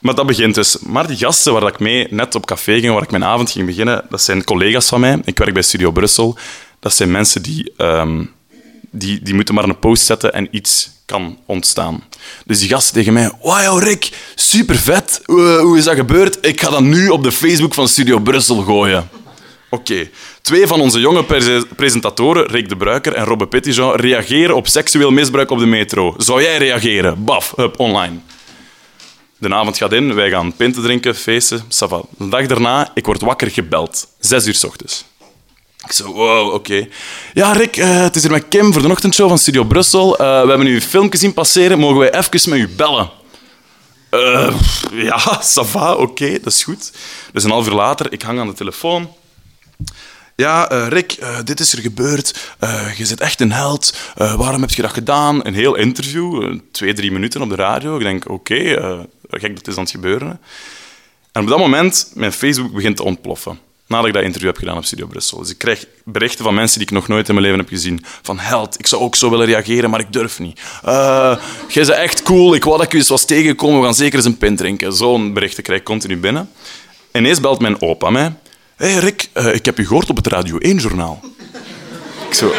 Maar 0.00 0.14
dat 0.14 0.26
begint 0.26 0.54
dus. 0.54 0.78
Maar 0.78 1.06
die 1.06 1.16
gasten 1.16 1.52
waar 1.52 1.66
ik 1.66 1.78
mee 1.78 2.06
net 2.10 2.34
op 2.34 2.46
café 2.46 2.80
ging, 2.80 2.92
waar 2.92 3.02
ik 3.02 3.10
mijn 3.10 3.24
avond 3.24 3.50
ging 3.50 3.66
beginnen, 3.66 4.04
dat 4.10 4.22
zijn 4.22 4.44
collega's 4.44 4.88
van 4.88 5.00
mij. 5.00 5.20
Ik 5.24 5.38
werk 5.38 5.52
bij 5.52 5.62
Studio 5.62 5.90
Brussel. 5.90 6.38
Dat 6.80 6.94
zijn 6.94 7.10
mensen 7.10 7.42
die, 7.42 7.72
ehm, 7.76 8.24
die, 8.90 9.22
die 9.22 9.34
moeten 9.34 9.54
maar 9.54 9.64
een 9.64 9.78
post 9.78 10.04
zetten 10.04 10.32
en 10.32 10.48
iets 10.50 10.90
kan 11.08 11.38
ontstaan. 11.46 12.04
Dus 12.46 12.58
die 12.58 12.68
gasten 12.68 12.94
tegen 12.94 13.12
mij, 13.12 13.32
wauw 13.42 13.78
Rick, 13.78 14.10
super 14.34 14.76
vet. 14.76 15.20
hoe 15.26 15.74
is 15.78 15.84
dat 15.84 15.94
gebeurd? 15.96 16.38
Ik 16.46 16.60
ga 16.60 16.70
dat 16.70 16.80
nu 16.80 17.08
op 17.08 17.22
de 17.22 17.32
Facebook 17.32 17.74
van 17.74 17.88
Studio 17.88 18.18
Brussel 18.18 18.62
gooien. 18.62 19.08
Oké. 19.70 20.08
Twee 20.42 20.66
van 20.66 20.80
onze 20.80 21.00
jonge 21.00 21.24
pre- 21.24 21.64
presentatoren, 21.76 22.46
Rick 22.46 22.68
de 22.68 22.76
Bruiker 22.76 23.12
en 23.14 23.24
Robbe 23.24 23.46
Petitjean, 23.46 23.94
reageren 23.94 24.56
op 24.56 24.68
seksueel 24.68 25.10
misbruik 25.10 25.50
op 25.50 25.58
de 25.58 25.66
metro. 25.66 26.14
Zou 26.18 26.42
jij 26.42 26.56
reageren? 26.58 27.24
Baf, 27.24 27.52
hup, 27.56 27.80
online. 27.80 28.16
De 29.38 29.54
avond 29.54 29.76
gaat 29.76 29.92
in, 29.92 30.14
wij 30.14 30.30
gaan 30.30 30.56
pinten 30.56 30.82
drinken, 30.82 31.14
feesten, 31.14 31.60
ça 31.62 31.88
va. 31.88 32.00
De 32.18 32.28
dag 32.28 32.46
daarna, 32.46 32.90
ik 32.94 33.06
word 33.06 33.20
wakker 33.20 33.50
gebeld. 33.50 34.08
Zes 34.20 34.46
uur 34.46 34.54
s 34.54 34.64
ochtends. 34.64 35.04
Ik 35.88 35.94
zo, 35.94 36.12
wow, 36.12 36.54
oké. 36.54 36.88
Ja, 37.34 37.52
Rick, 37.52 37.76
eh, 37.76 38.00
het 38.00 38.16
is 38.16 38.22
hier 38.22 38.30
met 38.30 38.48
Kim 38.48 38.72
voor 38.72 38.82
de 38.82 38.88
ochtendshow 38.88 39.28
van 39.28 39.38
Studio 39.38 39.64
Brussel. 39.64 40.18
Eh, 40.18 40.42
we 40.42 40.48
hebben 40.48 40.66
nu 40.66 40.74
een 40.74 40.82
filmpje 40.82 41.18
zien 41.18 41.32
passeren. 41.32 41.78
Mogen 41.78 41.98
wij 41.98 42.14
even 42.14 42.50
met 42.50 42.58
u 42.58 42.68
bellen? 42.68 43.10
Eh, 44.10 44.54
ja, 44.92 45.18
ça 45.54 45.66
va, 45.66 45.94
oké, 45.94 46.32
dat 46.32 46.52
is 46.52 46.62
goed. 46.62 46.92
Dus 47.32 47.44
een 47.44 47.50
half 47.50 47.66
uur 47.66 47.72
later, 47.72 48.12
ik 48.12 48.22
hang 48.22 48.40
aan 48.40 48.46
de 48.46 48.52
telefoon. 48.52 49.12
Ja, 50.36 50.64
Rick, 50.88 51.18
dit 51.44 51.60
is 51.60 51.72
er 51.72 51.78
gebeurd. 51.78 52.54
Je 52.96 53.06
zit 53.06 53.20
echt 53.20 53.40
een 53.40 53.52
held. 53.52 53.94
Waarom 54.14 54.60
heb 54.60 54.70
je 54.70 54.82
dat 54.82 54.92
gedaan? 54.92 55.46
Een 55.46 55.54
heel 55.54 55.74
interview, 55.74 56.58
twee, 56.72 56.92
drie 56.92 57.12
minuten 57.12 57.42
op 57.42 57.48
de 57.48 57.54
radio. 57.54 57.96
Ik 57.96 58.02
denk, 58.02 58.30
oké, 58.30 58.56
gek, 59.30 59.56
dat 59.56 59.66
is 59.66 59.76
aan 59.76 59.82
het 59.82 59.90
gebeuren. 59.90 60.40
En 61.32 61.42
op 61.42 61.48
dat 61.48 61.58
moment, 61.58 62.10
mijn 62.14 62.32
Facebook 62.32 62.72
begint 62.72 62.96
te 62.96 63.04
ontploffen. 63.04 63.67
Nadat 63.88 64.06
ik 64.06 64.12
dat 64.12 64.22
interview 64.22 64.48
heb 64.48 64.58
gedaan 64.58 64.76
op 64.76 64.84
Studio 64.84 65.06
Brussel. 65.06 65.38
Dus 65.38 65.50
ik 65.50 65.58
krijg 65.58 65.86
berichten 66.04 66.44
van 66.44 66.54
mensen 66.54 66.78
die 66.78 66.88
ik 66.88 66.94
nog 66.94 67.08
nooit 67.08 67.28
in 67.28 67.34
mijn 67.34 67.46
leven 67.46 67.60
heb 67.60 67.68
gezien. 67.68 68.04
Van 68.22 68.38
held, 68.38 68.78
ik 68.78 68.86
zou 68.86 69.02
ook 69.02 69.16
zo 69.16 69.30
willen 69.30 69.46
reageren, 69.46 69.90
maar 69.90 70.00
ik 70.00 70.12
durf 70.12 70.38
niet. 70.38 70.60
Eh 70.84 71.36
jij 71.68 71.84
bent 71.84 71.98
echt 71.98 72.22
cool, 72.22 72.54
ik 72.54 72.64
wou 72.64 72.76
dat 72.76 72.86
ik 72.86 72.92
je 72.92 72.98
eens 72.98 73.08
was 73.08 73.24
tegengekomen, 73.24 73.78
we 73.78 73.84
gaan 73.84 73.94
zeker 73.94 74.16
eens 74.16 74.26
een 74.26 74.38
pint 74.38 74.58
drinken. 74.58 74.92
Zo'n 74.92 75.32
berichten 75.32 75.62
krijg 75.62 75.80
ik 75.80 75.86
continu 75.86 76.18
binnen. 76.18 76.50
Ineens 77.12 77.40
belt 77.40 77.60
mijn 77.60 77.82
opa 77.82 78.10
mij. 78.10 78.34
Hé 78.76 78.90
hey 78.90 79.00
Rick, 79.00 79.28
eh, 79.32 79.54
ik 79.54 79.64
heb 79.64 79.76
je 79.76 79.86
gehoord 79.86 80.10
op 80.10 80.16
het 80.16 80.26
Radio 80.26 80.58
1-journaal. 80.58 81.20
Ik 82.28 82.34
zo... 82.34 82.52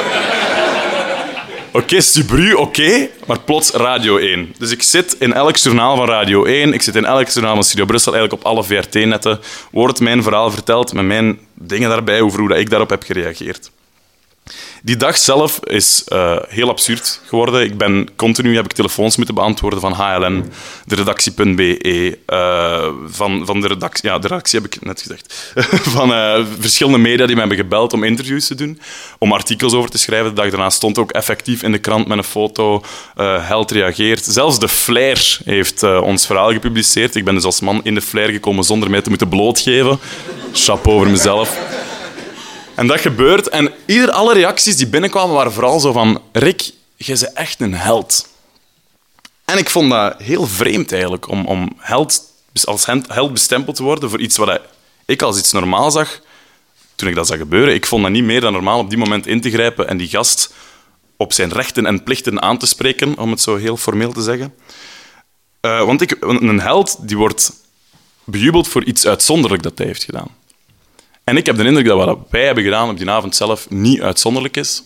Oké, 1.72 2.02
Subru, 2.02 2.54
oké, 2.54 3.10
maar 3.26 3.40
plots 3.40 3.72
Radio 3.72 4.18
1. 4.18 4.54
Dus 4.58 4.72
ik 4.72 4.84
zit 4.84 5.16
in 5.20 5.34
elk 5.34 5.56
journaal 5.56 5.96
van 5.96 6.08
Radio 6.08 6.44
1, 6.46 6.74
ik 6.74 6.82
zit 6.82 6.96
in 6.96 7.06
elk 7.06 7.28
journaal 7.28 7.54
van 7.54 7.64
Studio 7.64 7.86
Brussel, 7.86 8.14
eigenlijk 8.14 8.44
op 8.44 8.52
alle 8.52 8.64
VRT-netten, 8.64 9.40
wordt 9.72 10.00
mijn 10.00 10.24
verhaal 10.24 10.52
verteld 10.52 10.94
met 10.94 11.06
mijn 11.06 11.40
dingen 11.54 11.90
daarbij 11.90 12.20
hoe 12.20 12.48
dat 12.48 12.58
ik 12.58 12.70
daarop 12.70 12.90
heb 12.90 13.04
gereageerd. 13.04 13.72
Die 14.84 14.98
dag 14.98 15.18
zelf 15.18 15.60
is 15.64 16.04
eh, 16.08 16.38
heel 16.48 16.70
absurd 16.70 17.22
geworden. 17.26 17.64
Ik 17.64 17.78
ben 17.78 18.08
continu 18.16 18.56
heb 18.56 18.66
ik 18.66 18.72
telefoons 18.72 19.18
moeten 19.18 19.36
beantwoorden 19.36 19.80
van 19.80 19.94
HLN, 19.94 20.52
de 20.86 20.96
redactie.be, 20.96 22.20
eh, 22.26 22.88
van, 23.08 23.46
van 23.46 23.62
de 23.62 23.68
redactie, 23.68 24.10
ja, 24.10 24.20
de 24.20 24.28
redactie 24.28 24.60
heb 24.60 24.74
ik 24.74 24.82
net 24.86 25.02
gezegd, 25.02 25.54
van 25.96 26.14
eh, 26.14 26.46
verschillende 26.60 26.98
media 26.98 27.26
die 27.26 27.36
me 27.36 27.40
hebben 27.40 27.58
gebeld 27.58 27.94
om 27.94 28.04
interviews 28.04 28.48
te 28.48 28.56
doen, 28.56 28.80
om 29.18 29.34
artikels 29.34 29.74
over 29.74 29.90
te 29.90 29.98
schrijven. 29.98 30.30
De 30.30 30.42
dag 30.42 30.50
daarna 30.50 30.70
stond 30.70 30.98
ook 30.98 31.12
effectief 31.12 31.64
in 31.64 31.72
de 31.72 31.80
krant 31.80 32.08
met 32.08 32.18
een 32.18 32.24
foto, 32.24 32.84
Held 33.16 33.72
reageert. 33.72 34.26
Zelfs 34.26 34.60
de 34.60 34.68
Flair 34.68 35.40
heeft 35.46 35.84
ons 35.84 36.26
verhaal 36.26 36.52
gepubliceerd. 36.52 37.16
Ik 37.16 37.26
ben 37.26 37.34
dus 37.34 37.44
als 37.44 37.62
man 37.62 37.80
in 37.84 37.94
de 37.96 38.02
Flair 38.02 38.30
gekomen 38.30 38.64
zonder 38.64 38.90
mij 38.90 39.02
te 39.02 39.10
moeten 39.10 39.30
blootgeven. 39.30 40.00
Chapeau 40.54 40.98
over 40.98 41.10
mezelf. 41.10 41.79
En 42.80 42.88
dat 42.88 43.02
gebeurt. 43.02 43.50
En 43.50 43.72
ieder, 43.86 44.12
alle 44.12 44.34
reacties 44.34 44.78
die 44.78 44.88
binnenkwamen 44.88 45.36
waren 45.36 45.52
vooral 45.52 45.80
zo 45.80 45.92
van... 45.92 46.22
Rick, 46.32 46.72
jij 46.96 47.18
bent 47.20 47.34
echt 47.34 47.62
een 47.62 47.74
held. 47.74 48.28
En 49.46 49.58
ik 49.58 49.70
vond 49.70 49.90
dat 49.90 50.16
heel 50.18 50.48
vreemd 50.48 50.92
eigenlijk, 50.92 51.28
om, 51.28 51.46
om 51.46 51.74
held, 51.78 52.22
als 52.64 52.86
held 53.08 53.34
bestempeld 53.34 53.76
te 53.76 53.84
worden 53.84 54.10
voor 54.10 54.20
iets 54.20 54.38
wat 54.38 54.60
ik 55.06 55.22
als 55.22 55.38
iets 55.38 55.52
normaal 55.52 55.92
zag 55.92 56.20
toen 56.96 57.10
ik 57.10 57.16
dat 57.16 57.28
zag 57.28 57.38
gebeuren. 57.38 57.74
Ik 57.74 57.86
vond 57.86 58.04
dat 58.04 58.12
niet 58.12 58.24
meer 58.24 58.42
dan 58.42 58.54
normaal 58.54 58.80
op 58.80 58.90
die 58.90 58.98
moment 58.98 59.28
in 59.28 59.42
te 59.42 59.50
grijpen 59.50 59.88
en 59.88 59.98
die 59.98 60.08
gast 60.08 60.54
op 61.18 61.34
zijn 61.34 61.52
rechten 61.52 61.86
en 61.86 62.04
plichten 62.04 62.42
aan 62.42 62.58
te 62.58 62.66
spreken, 62.66 63.18
om 63.18 63.32
het 63.32 63.42
zo 63.42 63.56
heel 63.56 63.78
formeel 63.78 64.12
te 64.12 64.22
zeggen. 64.22 64.54
Eh, 65.60 65.86
want 65.86 66.02
ik, 66.02 66.18
een 66.20 66.60
held 66.60 67.08
die 67.08 67.18
wordt 67.18 67.52
bejubeld 68.24 68.68
voor 68.68 68.84
iets 68.84 69.08
uitzonderlijk 69.08 69.64
dat 69.64 69.78
hij 69.78 69.88
heeft 69.88 70.04
gedaan. 70.04 70.38
En 71.30 71.38
ik 71.38 71.46
heb 71.46 71.58
de 71.58 71.64
indruk 71.64 71.86
dat 71.86 72.06
wat 72.06 72.18
wij 72.30 72.46
hebben 72.46 72.64
gedaan 72.64 72.90
op 72.90 72.98
die 72.98 73.10
avond 73.10 73.36
zelf 73.36 73.70
niet 73.70 74.02
uitzonderlijk 74.02 74.58
is. 74.58 74.84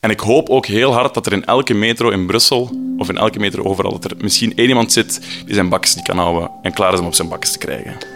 En 0.00 0.10
ik 0.10 0.20
hoop 0.20 0.48
ook 0.48 0.66
heel 0.66 0.92
hard 0.92 1.14
dat 1.14 1.26
er 1.26 1.32
in 1.32 1.44
elke 1.44 1.74
metro 1.74 2.10
in 2.10 2.26
Brussel, 2.26 2.70
of 2.98 3.08
in 3.08 3.18
elke 3.18 3.38
metro 3.38 3.62
overal, 3.62 3.98
dat 3.98 4.10
er 4.10 4.16
misschien 4.18 4.56
één 4.56 4.68
iemand 4.68 4.92
zit 4.92 5.20
die 5.44 5.54
zijn 5.54 5.68
bakjes 5.68 5.94
niet 5.94 6.06
kan 6.06 6.18
houden 6.18 6.50
en 6.62 6.72
klaar 6.72 6.92
is 6.92 7.00
om 7.00 7.06
op 7.06 7.14
zijn 7.14 7.28
bakjes 7.28 7.52
te 7.52 7.58
krijgen. 7.58 8.13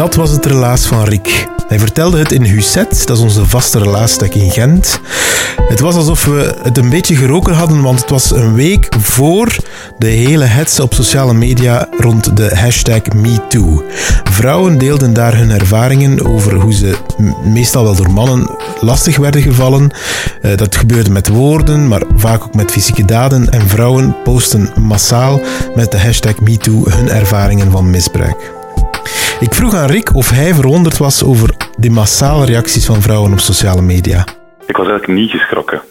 Dat 0.00 0.14
was 0.14 0.30
het 0.30 0.46
relaas 0.46 0.86
van 0.86 1.04
Rick. 1.04 1.48
Hij 1.68 1.78
vertelde 1.78 2.18
het 2.18 2.32
in 2.32 2.42
Husset, 2.42 3.02
dat 3.06 3.16
is 3.16 3.22
onze 3.22 3.46
vaste 3.46 3.78
relatiestek 3.78 4.34
in 4.34 4.50
Gent. 4.50 5.00
Het 5.68 5.80
was 5.80 5.94
alsof 5.94 6.24
we 6.24 6.54
het 6.62 6.78
een 6.78 6.88
beetje 6.88 7.16
geroken 7.16 7.54
hadden, 7.54 7.82
want 7.82 8.00
het 8.00 8.10
was 8.10 8.30
een 8.30 8.54
week 8.54 8.88
voor 8.98 9.56
de 9.98 10.06
hele 10.06 10.44
hetze 10.44 10.82
op 10.82 10.94
sociale 10.94 11.34
media 11.34 11.88
rond 11.98 12.36
de 12.36 12.56
hashtag 12.56 13.02
MeToo. 13.14 13.84
Vrouwen 14.24 14.78
deelden 14.78 15.12
daar 15.12 15.36
hun 15.36 15.50
ervaringen 15.50 16.26
over 16.26 16.54
hoe 16.54 16.74
ze 16.74 16.96
meestal 17.44 17.84
wel 17.84 17.94
door 17.94 18.10
mannen 18.10 18.50
lastig 18.80 19.16
werden 19.16 19.42
gevallen. 19.42 19.90
Eh, 20.42 20.56
dat 20.56 20.76
gebeurde 20.76 21.10
met 21.10 21.28
woorden, 21.28 21.88
maar 21.88 22.02
vaak 22.16 22.42
ook 22.42 22.54
met 22.54 22.70
fysieke 22.70 23.04
daden. 23.04 23.50
En 23.50 23.68
vrouwen 23.68 24.16
posten 24.22 24.70
massaal 24.80 25.40
met 25.74 25.90
de 25.90 25.98
hashtag 25.98 26.40
MeToo 26.40 26.84
hun 26.90 27.08
ervaringen 27.08 27.70
van 27.70 27.90
misbruik. 27.90 28.59
Ik 29.40 29.54
vroeg 29.54 29.74
aan 29.74 29.90
Rick 29.90 30.14
of 30.14 30.30
hij 30.30 30.54
verwonderd 30.54 30.98
was 30.98 31.24
over 31.24 31.56
de 31.76 31.90
massale 31.90 32.44
reacties 32.44 32.86
van 32.86 33.00
vrouwen 33.00 33.32
op 33.32 33.38
sociale 33.38 33.82
media. 33.82 34.24
Ik 34.66 34.76
was 34.76 34.88
eigenlijk 34.88 35.20
niet 35.20 35.30
geschrokken. 35.30 35.82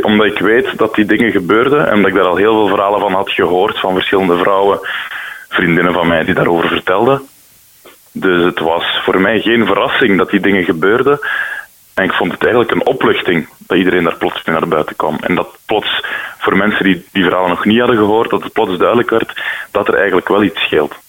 Omdat 0.00 0.26
ik 0.26 0.38
weet 0.38 0.78
dat 0.78 0.94
die 0.94 1.04
dingen 1.04 1.30
gebeurden 1.30 1.90
en 1.90 1.96
dat 1.96 2.10
ik 2.10 2.14
daar 2.14 2.26
al 2.26 2.36
heel 2.36 2.52
veel 2.52 2.68
verhalen 2.68 3.00
van 3.00 3.12
had 3.12 3.30
gehoord 3.30 3.80
van 3.80 3.94
verschillende 3.94 4.38
vrouwen, 4.38 4.78
vriendinnen 5.48 5.92
van 5.92 6.06
mij 6.06 6.24
die 6.24 6.34
daarover 6.34 6.68
vertelden. 6.68 7.22
Dus 8.12 8.44
het 8.44 8.58
was 8.58 9.00
voor 9.04 9.20
mij 9.20 9.40
geen 9.40 9.66
verrassing 9.66 10.18
dat 10.18 10.30
die 10.30 10.40
dingen 10.40 10.64
gebeurden. 10.64 11.18
En 11.94 12.04
ik 12.04 12.12
vond 12.12 12.32
het 12.32 12.42
eigenlijk 12.42 12.72
een 12.72 12.86
opluchting 12.86 13.48
dat 13.58 13.78
iedereen 13.78 14.04
daar 14.04 14.16
plots 14.16 14.44
naar 14.44 14.68
buiten 14.68 14.96
kwam. 14.96 15.18
En 15.20 15.34
dat 15.34 15.58
plots 15.66 16.04
voor 16.38 16.56
mensen 16.56 16.84
die 16.84 17.04
die 17.12 17.24
verhalen 17.24 17.50
nog 17.50 17.64
niet 17.64 17.78
hadden 17.78 17.96
gehoord, 17.96 18.30
dat 18.30 18.42
het 18.42 18.52
plots 18.52 18.78
duidelijk 18.78 19.10
werd 19.10 19.42
dat 19.70 19.88
er 19.88 19.94
eigenlijk 19.94 20.28
wel 20.28 20.42
iets 20.42 20.60
scheelt. 20.60 21.01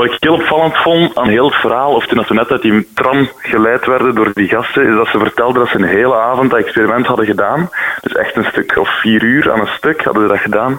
Wat 0.00 0.12
ik 0.12 0.16
heel 0.18 0.34
opvallend 0.34 0.76
vond 0.76 1.16
aan 1.16 1.28
heel 1.28 1.46
het 1.46 1.54
verhaal, 1.54 1.94
of 1.94 2.06
toen 2.06 2.24
we 2.28 2.34
net 2.34 2.50
uit 2.50 2.62
die 2.62 2.88
tram 2.94 3.28
geleid 3.36 3.86
werden 3.86 4.14
door 4.14 4.30
die 4.34 4.48
gasten, 4.48 4.88
is 4.88 4.94
dat 4.94 5.08
ze 5.08 5.18
vertelden 5.18 5.62
dat 5.62 5.70
ze 5.70 5.76
een 5.76 5.96
hele 5.98 6.14
avond 6.14 6.50
dat 6.50 6.58
experiment 6.58 7.06
hadden 7.06 7.26
gedaan. 7.26 7.70
Dus 8.00 8.12
echt 8.12 8.36
een 8.36 8.48
stuk 8.50 8.76
of 8.76 9.00
vier 9.00 9.22
uur 9.22 9.52
aan 9.52 9.60
een 9.60 9.76
stuk 9.76 10.02
hadden 10.02 10.22
ze 10.22 10.28
dat 10.28 10.38
gedaan. 10.38 10.78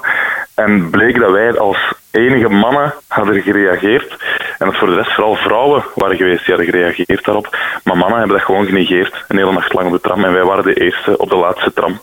En 0.56 0.90
bleek 0.90 1.20
dat 1.20 1.32
wij 1.32 1.58
als 1.58 1.94
enige 2.12 2.50
mannen 2.50 2.94
hadden 3.08 3.42
gereageerd. 3.42 4.18
En 4.58 4.66
dat 4.66 4.76
voor 4.78 4.88
de 4.88 4.96
rest 4.96 5.14
vooral 5.14 5.36
vrouwen 5.36 5.84
waren 5.96 6.18
geweest 6.18 6.46
die 6.46 6.56
hadden 6.56 6.74
gereageerd 6.74 7.26
daarop. 7.26 7.58
Maar 7.84 7.98
mannen 7.98 8.18
hebben 8.20 8.38
dat 8.38 8.46
gewoon 8.46 8.66
genegeerd, 8.66 9.26
een 9.28 9.38
hele 9.38 9.52
nacht 9.52 9.74
lang 9.74 9.88
op 9.88 9.94
de 9.94 10.02
tram. 10.02 10.26
En 10.26 10.34
wij 10.34 10.44
waren 10.44 10.64
de 10.64 10.84
eerste 10.84 11.18
op 11.18 11.30
de 11.30 11.38
laatste 11.38 11.74
tram. 11.74 12.00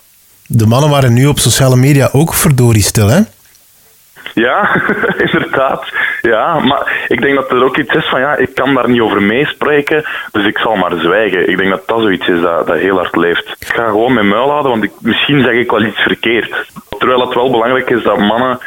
De 0.47 0.67
mannen 0.67 0.91
waren 0.91 1.13
nu 1.13 1.27
op 1.27 1.39
sociale 1.39 1.77
media 1.77 2.09
ook 2.13 2.35
verdorie 2.35 2.83
stil, 2.83 3.09
hè? 3.09 3.21
Ja, 4.39 4.83
inderdaad. 5.33 5.93
Ja, 6.21 6.59
maar 6.59 7.05
ik 7.09 7.21
denk 7.21 7.35
dat 7.35 7.51
er 7.51 7.65
ook 7.65 7.77
iets 7.77 7.95
is 7.95 8.09
van 8.09 8.21
ja, 8.21 8.37
ik 8.37 8.55
kan 8.55 8.75
daar 8.75 8.89
niet 8.89 9.01
over 9.01 9.23
meespreken, 9.23 10.05
dus 10.33 10.47
ik 10.47 10.59
zal 10.59 10.77
maar 10.77 10.99
zwijgen. 10.99 11.49
Ik 11.49 11.57
denk 11.57 11.71
dat 11.71 11.87
dat 11.87 12.01
zoiets 12.01 12.29
is 12.29 12.41
dat, 12.41 12.67
dat 12.67 12.79
heel 12.79 12.97
hard 12.97 13.17
leeft. 13.17 13.57
Ik 13.59 13.67
ga 13.67 13.85
gewoon 13.85 14.13
mijn 14.13 14.29
muil 14.29 14.51
houden, 14.51 14.71
want 14.71 14.91
misschien 15.01 15.43
zeg 15.43 15.53
ik 15.53 15.71
wel 15.71 15.83
iets 15.83 16.01
verkeerd. 16.01 16.67
Terwijl 16.99 17.21
het 17.21 17.35
wel 17.35 17.51
belangrijk 17.51 17.91
is 17.91 18.03
dat 18.03 18.19
mannen, 18.19 18.59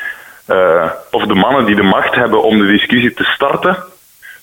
uh, 0.50 0.92
of 1.12 1.26
de 1.26 1.34
mannen 1.34 1.66
die 1.66 1.76
de 1.76 1.84
macht 1.84 2.16
hebben 2.16 2.44
om 2.44 2.58
de 2.58 2.68
discussie 2.68 3.14
te 3.14 3.24
starten, 3.24 3.78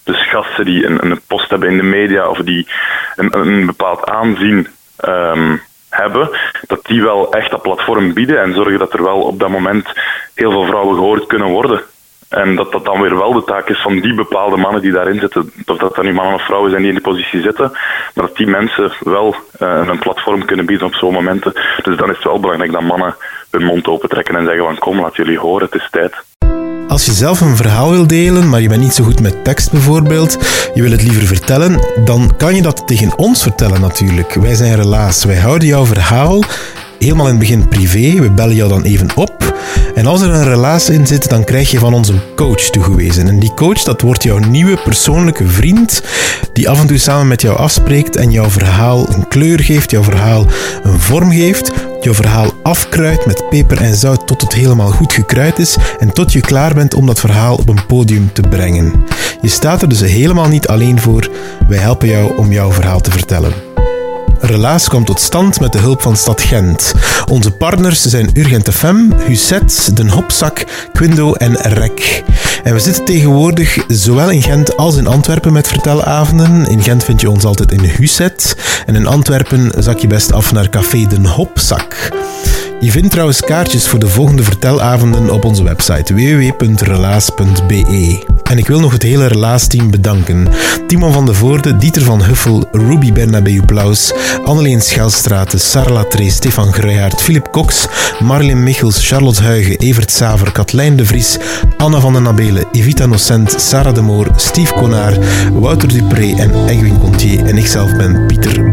dus 0.05 0.29
gasten 0.29 0.65
die 0.65 0.87
een, 0.87 1.05
een 1.05 1.21
post 1.27 1.51
hebben 1.51 1.71
in 1.71 1.77
de 1.77 1.83
media 1.83 2.29
of 2.29 2.39
die 2.39 2.69
een, 3.17 3.39
een 3.39 3.67
bepaald 3.67 4.11
aanzien 4.11 4.69
um, 5.05 5.61
hebben, 5.91 6.31
dat 6.67 6.87
die 6.87 7.03
wel 7.03 7.33
echt 7.33 7.51
dat 7.51 7.63
platform 7.63 8.13
bieden 8.13 8.43
en 8.43 8.55
zorgen 8.55 8.79
dat 8.79 8.93
er 8.93 9.03
wel 9.03 9.21
op 9.21 9.39
dat 9.39 9.49
moment 9.49 9.93
heel 10.39 10.51
veel 10.51 10.67
vrouwen 10.67 10.95
gehoord 10.95 11.27
kunnen 11.27 11.49
worden. 11.49 11.81
En 12.29 12.57
dat 12.57 12.73
dat 12.73 12.85
dan 12.85 13.01
weer 13.01 13.19
wel 13.19 13.33
de 13.33 13.45
taak 13.45 13.69
is 13.69 13.83
van 13.83 14.01
die 14.01 14.15
bepaalde 14.15 14.57
mannen 14.57 14.83
die 14.83 14.93
daarin 14.93 15.21
zitten. 15.21 15.53
Of 15.67 15.77
dat 15.77 15.95
dan 15.95 16.05
nu 16.05 16.13
mannen 16.13 16.35
of 16.35 16.45
vrouwen 16.45 16.71
zijn 16.71 16.83
die 16.83 16.93
in 16.93 16.99
die 16.99 17.13
positie 17.13 17.41
zitten. 17.41 17.71
Maar 18.15 18.27
dat 18.27 18.37
die 18.37 18.47
mensen 18.47 18.93
wel 19.01 19.35
uh, 19.61 19.81
een 19.87 19.99
platform 19.99 20.45
kunnen 20.45 20.67
bieden 20.67 20.87
op 20.87 20.95
zo'n 20.95 21.13
momenten. 21.13 21.53
Dus 21.83 21.97
dan 21.97 22.11
is 22.11 22.17
het 22.17 22.25
wel 22.25 22.41
belangrijk 22.41 22.73
dat 22.73 22.83
mannen 22.83 23.17
hun 23.51 23.65
mond 23.65 23.87
opentrekken 23.87 24.37
en 24.37 24.45
zeggen 24.45 24.65
van 24.65 24.79
kom, 24.79 25.01
laat 25.01 25.17
jullie 25.17 25.39
horen, 25.39 25.69
het 25.71 25.75
is 25.75 25.89
tijd. 25.91 26.15
Als 26.89 27.05
je 27.05 27.13
zelf 27.13 27.41
een 27.41 27.57
verhaal 27.57 27.91
wil 27.91 28.07
delen, 28.07 28.49
maar 28.49 28.61
je 28.61 28.69
bent 28.69 28.81
niet 28.81 28.95
zo 28.95 29.05
goed 29.05 29.21
met 29.21 29.45
tekst 29.45 29.71
bijvoorbeeld, 29.71 30.33
je 30.75 30.83
wil 30.83 30.91
het 30.91 31.03
liever 31.03 31.27
vertellen, 31.27 31.81
dan 32.05 32.37
kan 32.37 32.55
je 32.55 32.63
dat 32.63 32.87
tegen 32.87 33.19
ons 33.19 33.43
vertellen 33.43 33.81
natuurlijk. 33.81 34.35
Wij 34.35 34.55
zijn 34.55 34.77
relaas, 34.77 35.25
wij 35.25 35.37
houden 35.37 35.69
jouw 35.69 35.85
verhaal 35.85 36.43
helemaal 36.99 37.27
in 37.27 37.31
het 37.31 37.41
begin 37.41 37.69
privé. 37.69 38.21
We 38.21 38.31
bellen 38.31 38.57
jou 38.57 38.69
dan 38.69 38.83
even 38.83 39.09
op. 39.17 39.57
En 39.95 40.07
als 40.07 40.21
er 40.21 40.31
een 40.31 40.45
relatie 40.45 40.95
in 40.95 41.07
zit, 41.07 41.29
dan 41.29 41.45
krijg 41.45 41.71
je 41.71 41.79
van 41.79 41.95
ons 41.95 42.09
een 42.09 42.21
coach 42.37 42.61
toegewezen. 42.61 43.29
En 43.29 43.39
die 43.39 43.55
coach, 43.55 43.83
dat 43.83 44.01
wordt 44.01 44.23
jouw 44.23 44.39
nieuwe 44.39 44.77
persoonlijke 44.85 45.49
vriend, 45.49 46.03
die 46.53 46.69
af 46.69 46.81
en 46.81 46.87
toe 46.87 46.99
samen 46.99 47.29
met 47.29 47.43
jou 47.43 47.57
afspreekt 47.57 48.17
en 48.17 48.31
jouw 48.31 48.51
verhaal 48.51 49.09
een 49.09 49.29
kleur 49.29 49.61
geeft, 49.61 49.91
jouw 49.91 50.03
verhaal 50.03 50.47
een 50.83 51.01
vorm 51.01 51.31
geeft, 51.31 51.73
jouw 52.01 52.15
verhaal 52.15 52.53
afkruidt 52.63 53.27
met 53.27 53.49
peper 53.49 53.81
en 53.81 53.95
zout 53.95 54.27
tot 54.27 54.41
het 54.41 54.55
helemaal 54.55 54.91
goed 54.91 55.13
gekruid 55.13 55.59
is 55.59 55.77
en 55.99 56.13
tot 56.13 56.33
je 56.33 56.41
klaar 56.41 56.75
bent 56.75 56.95
om 56.95 57.07
dat 57.07 57.21
verhaal 57.21 57.57
op 57.57 57.69
een 57.69 57.87
podium 57.87 58.33
te 58.33 58.43
brengen. 58.43 58.93
Je 59.43 59.49
staat 59.49 59.83
er 59.83 59.89
dus 59.89 60.01
helemaal 60.01 60.49
niet 60.49 60.69
alleen 60.69 61.01
voor. 61.01 61.31
Wij 61.69 61.79
helpen 61.79 62.09
jou 62.09 62.37
om 62.37 62.53
jouw 62.53 62.73
verhaal 62.73 63.01
te 63.01 63.11
vertellen. 63.11 63.53
Relaas 64.41 64.89
komt 64.89 65.07
tot 65.07 65.21
stand 65.21 65.61
met 65.61 65.73
de 65.73 65.79
hulp 65.79 66.03
van 66.03 66.17
Stad 66.17 66.41
Gent. 66.41 66.95
Onze 67.31 67.51
partners 67.51 68.03
zijn 68.03 68.31
Urgent 68.33 68.75
FM, 68.75 68.97
Huset, 69.27 69.97
Den 69.97 70.09
Hopzak, 70.09 70.65
Quindo 70.93 71.33
en 71.33 71.57
Rek. 71.57 72.23
En 72.63 72.75
we 72.75 72.81
zitten 72.81 73.05
tegenwoordig 73.05 73.85
zowel 73.89 74.31
in 74.31 74.43
Gent 74.43 74.77
als 74.77 74.97
in 74.97 75.07
Antwerpen 75.07 75.53
met 75.53 75.69
vertelavonden. 75.69 76.67
In 76.67 76.83
Gent 76.83 77.05
vind 77.05 77.21
je 77.21 77.31
ons 77.31 77.45
altijd 77.45 77.73
in 77.73 77.85
Huset. 77.85 78.57
En 78.87 78.95
in 78.95 79.07
Antwerpen 79.07 79.73
zak 79.79 79.99
je 79.99 80.07
best 80.07 80.33
af 80.33 80.53
naar 80.53 80.69
Café 80.69 81.07
Den 81.07 81.27
Hopzak. 81.27 82.11
Je 82.81 82.91
vindt 82.91 83.11
trouwens 83.11 83.41
kaartjes 83.41 83.89
voor 83.89 83.99
de 83.99 84.09
volgende 84.09 84.43
vertelavonden 84.43 85.31
op 85.31 85.45
onze 85.45 85.63
website 85.63 86.15
www.relaas.be. 86.15 87.67
En 88.49 88.59
ik 88.59 88.67
wil 88.67 88.81
nog 88.81 88.93
het 88.93 89.03
hele 89.03 89.27
Relaas-team 89.27 89.91
bedanken. 89.91 90.49
Timon 90.87 91.13
van 91.13 91.27
de 91.27 91.35
Voorde, 91.35 91.77
Dieter 91.77 92.03
van 92.03 92.23
Huffel, 92.23 92.69
Ruby 92.73 93.13
Bernabeu 93.13 93.63
Plaus, 93.65 94.13
Anneleen 94.45 94.81
Schelstraat, 94.81 95.55
Sarah 95.57 95.93
Latree, 95.93 96.31
Stefan 96.31 96.73
Gruijaert, 96.73 97.21
Philip 97.21 97.49
Cox, 97.51 97.87
Marlene 98.19 98.61
Michels, 98.61 99.09
Charlotte 99.09 99.43
Huigen, 99.43 99.79
Evert 99.79 100.11
Saver, 100.11 100.53
Katlijn 100.53 100.97
de 100.97 101.07
Vries, 101.07 101.39
Anna 101.77 102.01
van 102.01 102.13
den 102.13 102.23
Nabelen, 102.23 102.67
Evita 102.73 103.07
Nocent, 103.07 103.55
Sarah 103.61 103.95
de 103.95 104.03
Moor, 104.03 104.27
Steve 104.37 104.75
Konaar, 104.75 105.19
Wouter 105.53 105.89
Dupré 105.89 106.35
en 106.37 106.69
Egwin 106.69 106.99
Contier. 106.99 107.45
En 107.45 107.57
ikzelf 107.57 107.97
ben 107.97 108.27
Pieter 108.27 108.73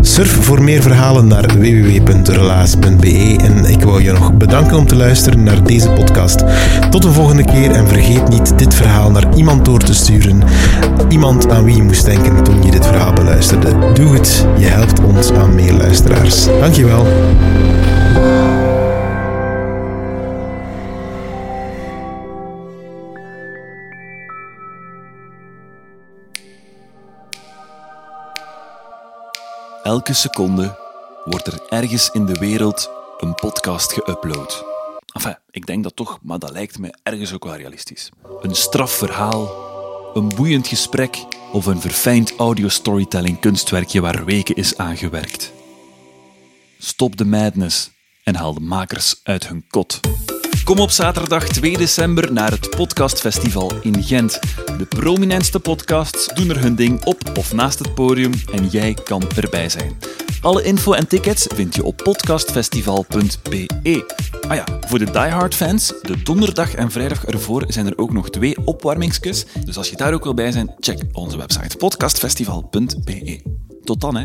Surf 0.00 0.44
voor 0.44 0.62
meer 0.62 0.82
verhalen 0.82 1.26
naar 1.26 1.46
www.relaas.be 1.58 3.36
en 3.42 3.64
ik 3.64 3.82
wou 3.82 4.02
je 4.02 4.12
nog 4.12 4.32
bedanken 4.32 4.76
om 4.76 4.86
te 4.86 4.96
luisteren 4.96 5.42
naar 5.42 5.64
deze 5.64 5.90
podcast. 5.90 6.44
Tot 6.90 7.02
de 7.02 7.12
volgende 7.12 7.44
keer 7.44 7.70
en 7.70 7.88
vergeet 7.88 8.28
niet 8.28 8.58
dit 8.58 8.74
verhaal 8.74 9.10
naar 9.10 9.36
iemand 9.36 9.64
door 9.64 9.80
te 9.80 9.94
sturen. 9.94 10.42
Iemand 11.08 11.50
aan 11.50 11.64
wie 11.64 11.76
je 11.76 11.82
moest 11.82 12.04
denken 12.04 12.42
toen 12.42 12.62
je 12.62 12.70
dit 12.70 12.86
verhaal 12.86 13.12
beluisterde. 13.12 13.92
Doe 13.94 14.14
het, 14.14 14.46
je 14.58 14.66
helpt 14.66 15.00
ons 15.00 15.32
aan 15.32 15.54
meer 15.54 15.72
luisteraars. 15.72 16.44
Dankjewel. 16.60 17.06
Elke 29.84 30.12
seconde 30.12 30.78
wordt 31.24 31.46
er 31.46 31.62
ergens 31.68 32.10
in 32.10 32.26
de 32.26 32.38
wereld 32.38 32.90
een 33.18 33.34
podcast 33.34 33.92
geüpload. 33.92 34.64
Enfin, 35.12 35.38
ik 35.50 35.66
denk 35.66 35.82
dat 35.82 35.96
toch, 35.96 36.18
maar 36.22 36.38
dat 36.38 36.50
lijkt 36.50 36.78
me 36.78 36.94
ergens 37.02 37.32
ook 37.32 37.44
wel 37.44 37.56
realistisch. 37.56 38.10
Een 38.42 38.54
straf 38.54 38.92
verhaal, 38.92 39.50
een 40.14 40.28
boeiend 40.28 40.66
gesprek 40.66 41.24
of 41.52 41.66
een 41.66 41.80
verfijnd 41.80 42.36
audio-storytelling 42.36 43.40
kunstwerkje 43.40 44.00
waar 44.00 44.24
weken 44.24 44.54
is 44.54 44.76
aangewerkt. 44.76 45.52
Stop 46.78 47.16
de 47.16 47.26
madness 47.26 47.90
en 48.22 48.34
haal 48.34 48.54
de 48.54 48.60
makers 48.60 49.20
uit 49.22 49.48
hun 49.48 49.64
kot. 49.70 50.00
Kom 50.64 50.78
op 50.78 50.90
zaterdag 50.90 51.48
2 51.48 51.76
december 51.76 52.32
naar 52.32 52.50
het 52.50 52.70
Podcastfestival 52.70 53.72
in 53.82 54.02
Gent. 54.02 54.40
De 54.78 54.86
prominentste 54.88 55.60
podcasts 55.60 56.34
doen 56.34 56.50
er 56.50 56.60
hun 56.60 56.74
ding 56.74 57.04
op 57.04 57.38
of 57.38 57.52
naast 57.52 57.78
het 57.78 57.94
podium 57.94 58.32
en 58.52 58.66
jij 58.66 58.94
kan 59.04 59.22
erbij 59.36 59.68
zijn. 59.68 59.98
Alle 60.40 60.62
info 60.62 60.92
en 60.92 61.08
tickets 61.08 61.46
vind 61.54 61.74
je 61.74 61.84
op 61.84 61.96
podcastfestival.be. 61.96 64.14
Ah 64.48 64.54
ja, 64.54 64.64
voor 64.86 64.98
de 64.98 65.10
diehard 65.10 65.54
fans, 65.54 65.92
de 66.02 66.22
donderdag 66.22 66.74
en 66.74 66.90
vrijdag 66.90 67.24
ervoor 67.24 67.64
zijn 67.68 67.86
er 67.86 67.98
ook 67.98 68.12
nog 68.12 68.30
twee 68.30 68.56
opwarmingskus. 68.64 69.46
Dus 69.64 69.76
als 69.76 69.90
je 69.90 69.96
daar 69.96 70.12
ook 70.12 70.24
wil 70.24 70.34
bij 70.34 70.52
zijn, 70.52 70.74
check 70.78 71.02
onze 71.12 71.36
website 71.36 71.76
podcastfestival.be. 71.76 73.42
Tot 73.82 74.00
dan 74.00 74.16
hè. 74.16 74.24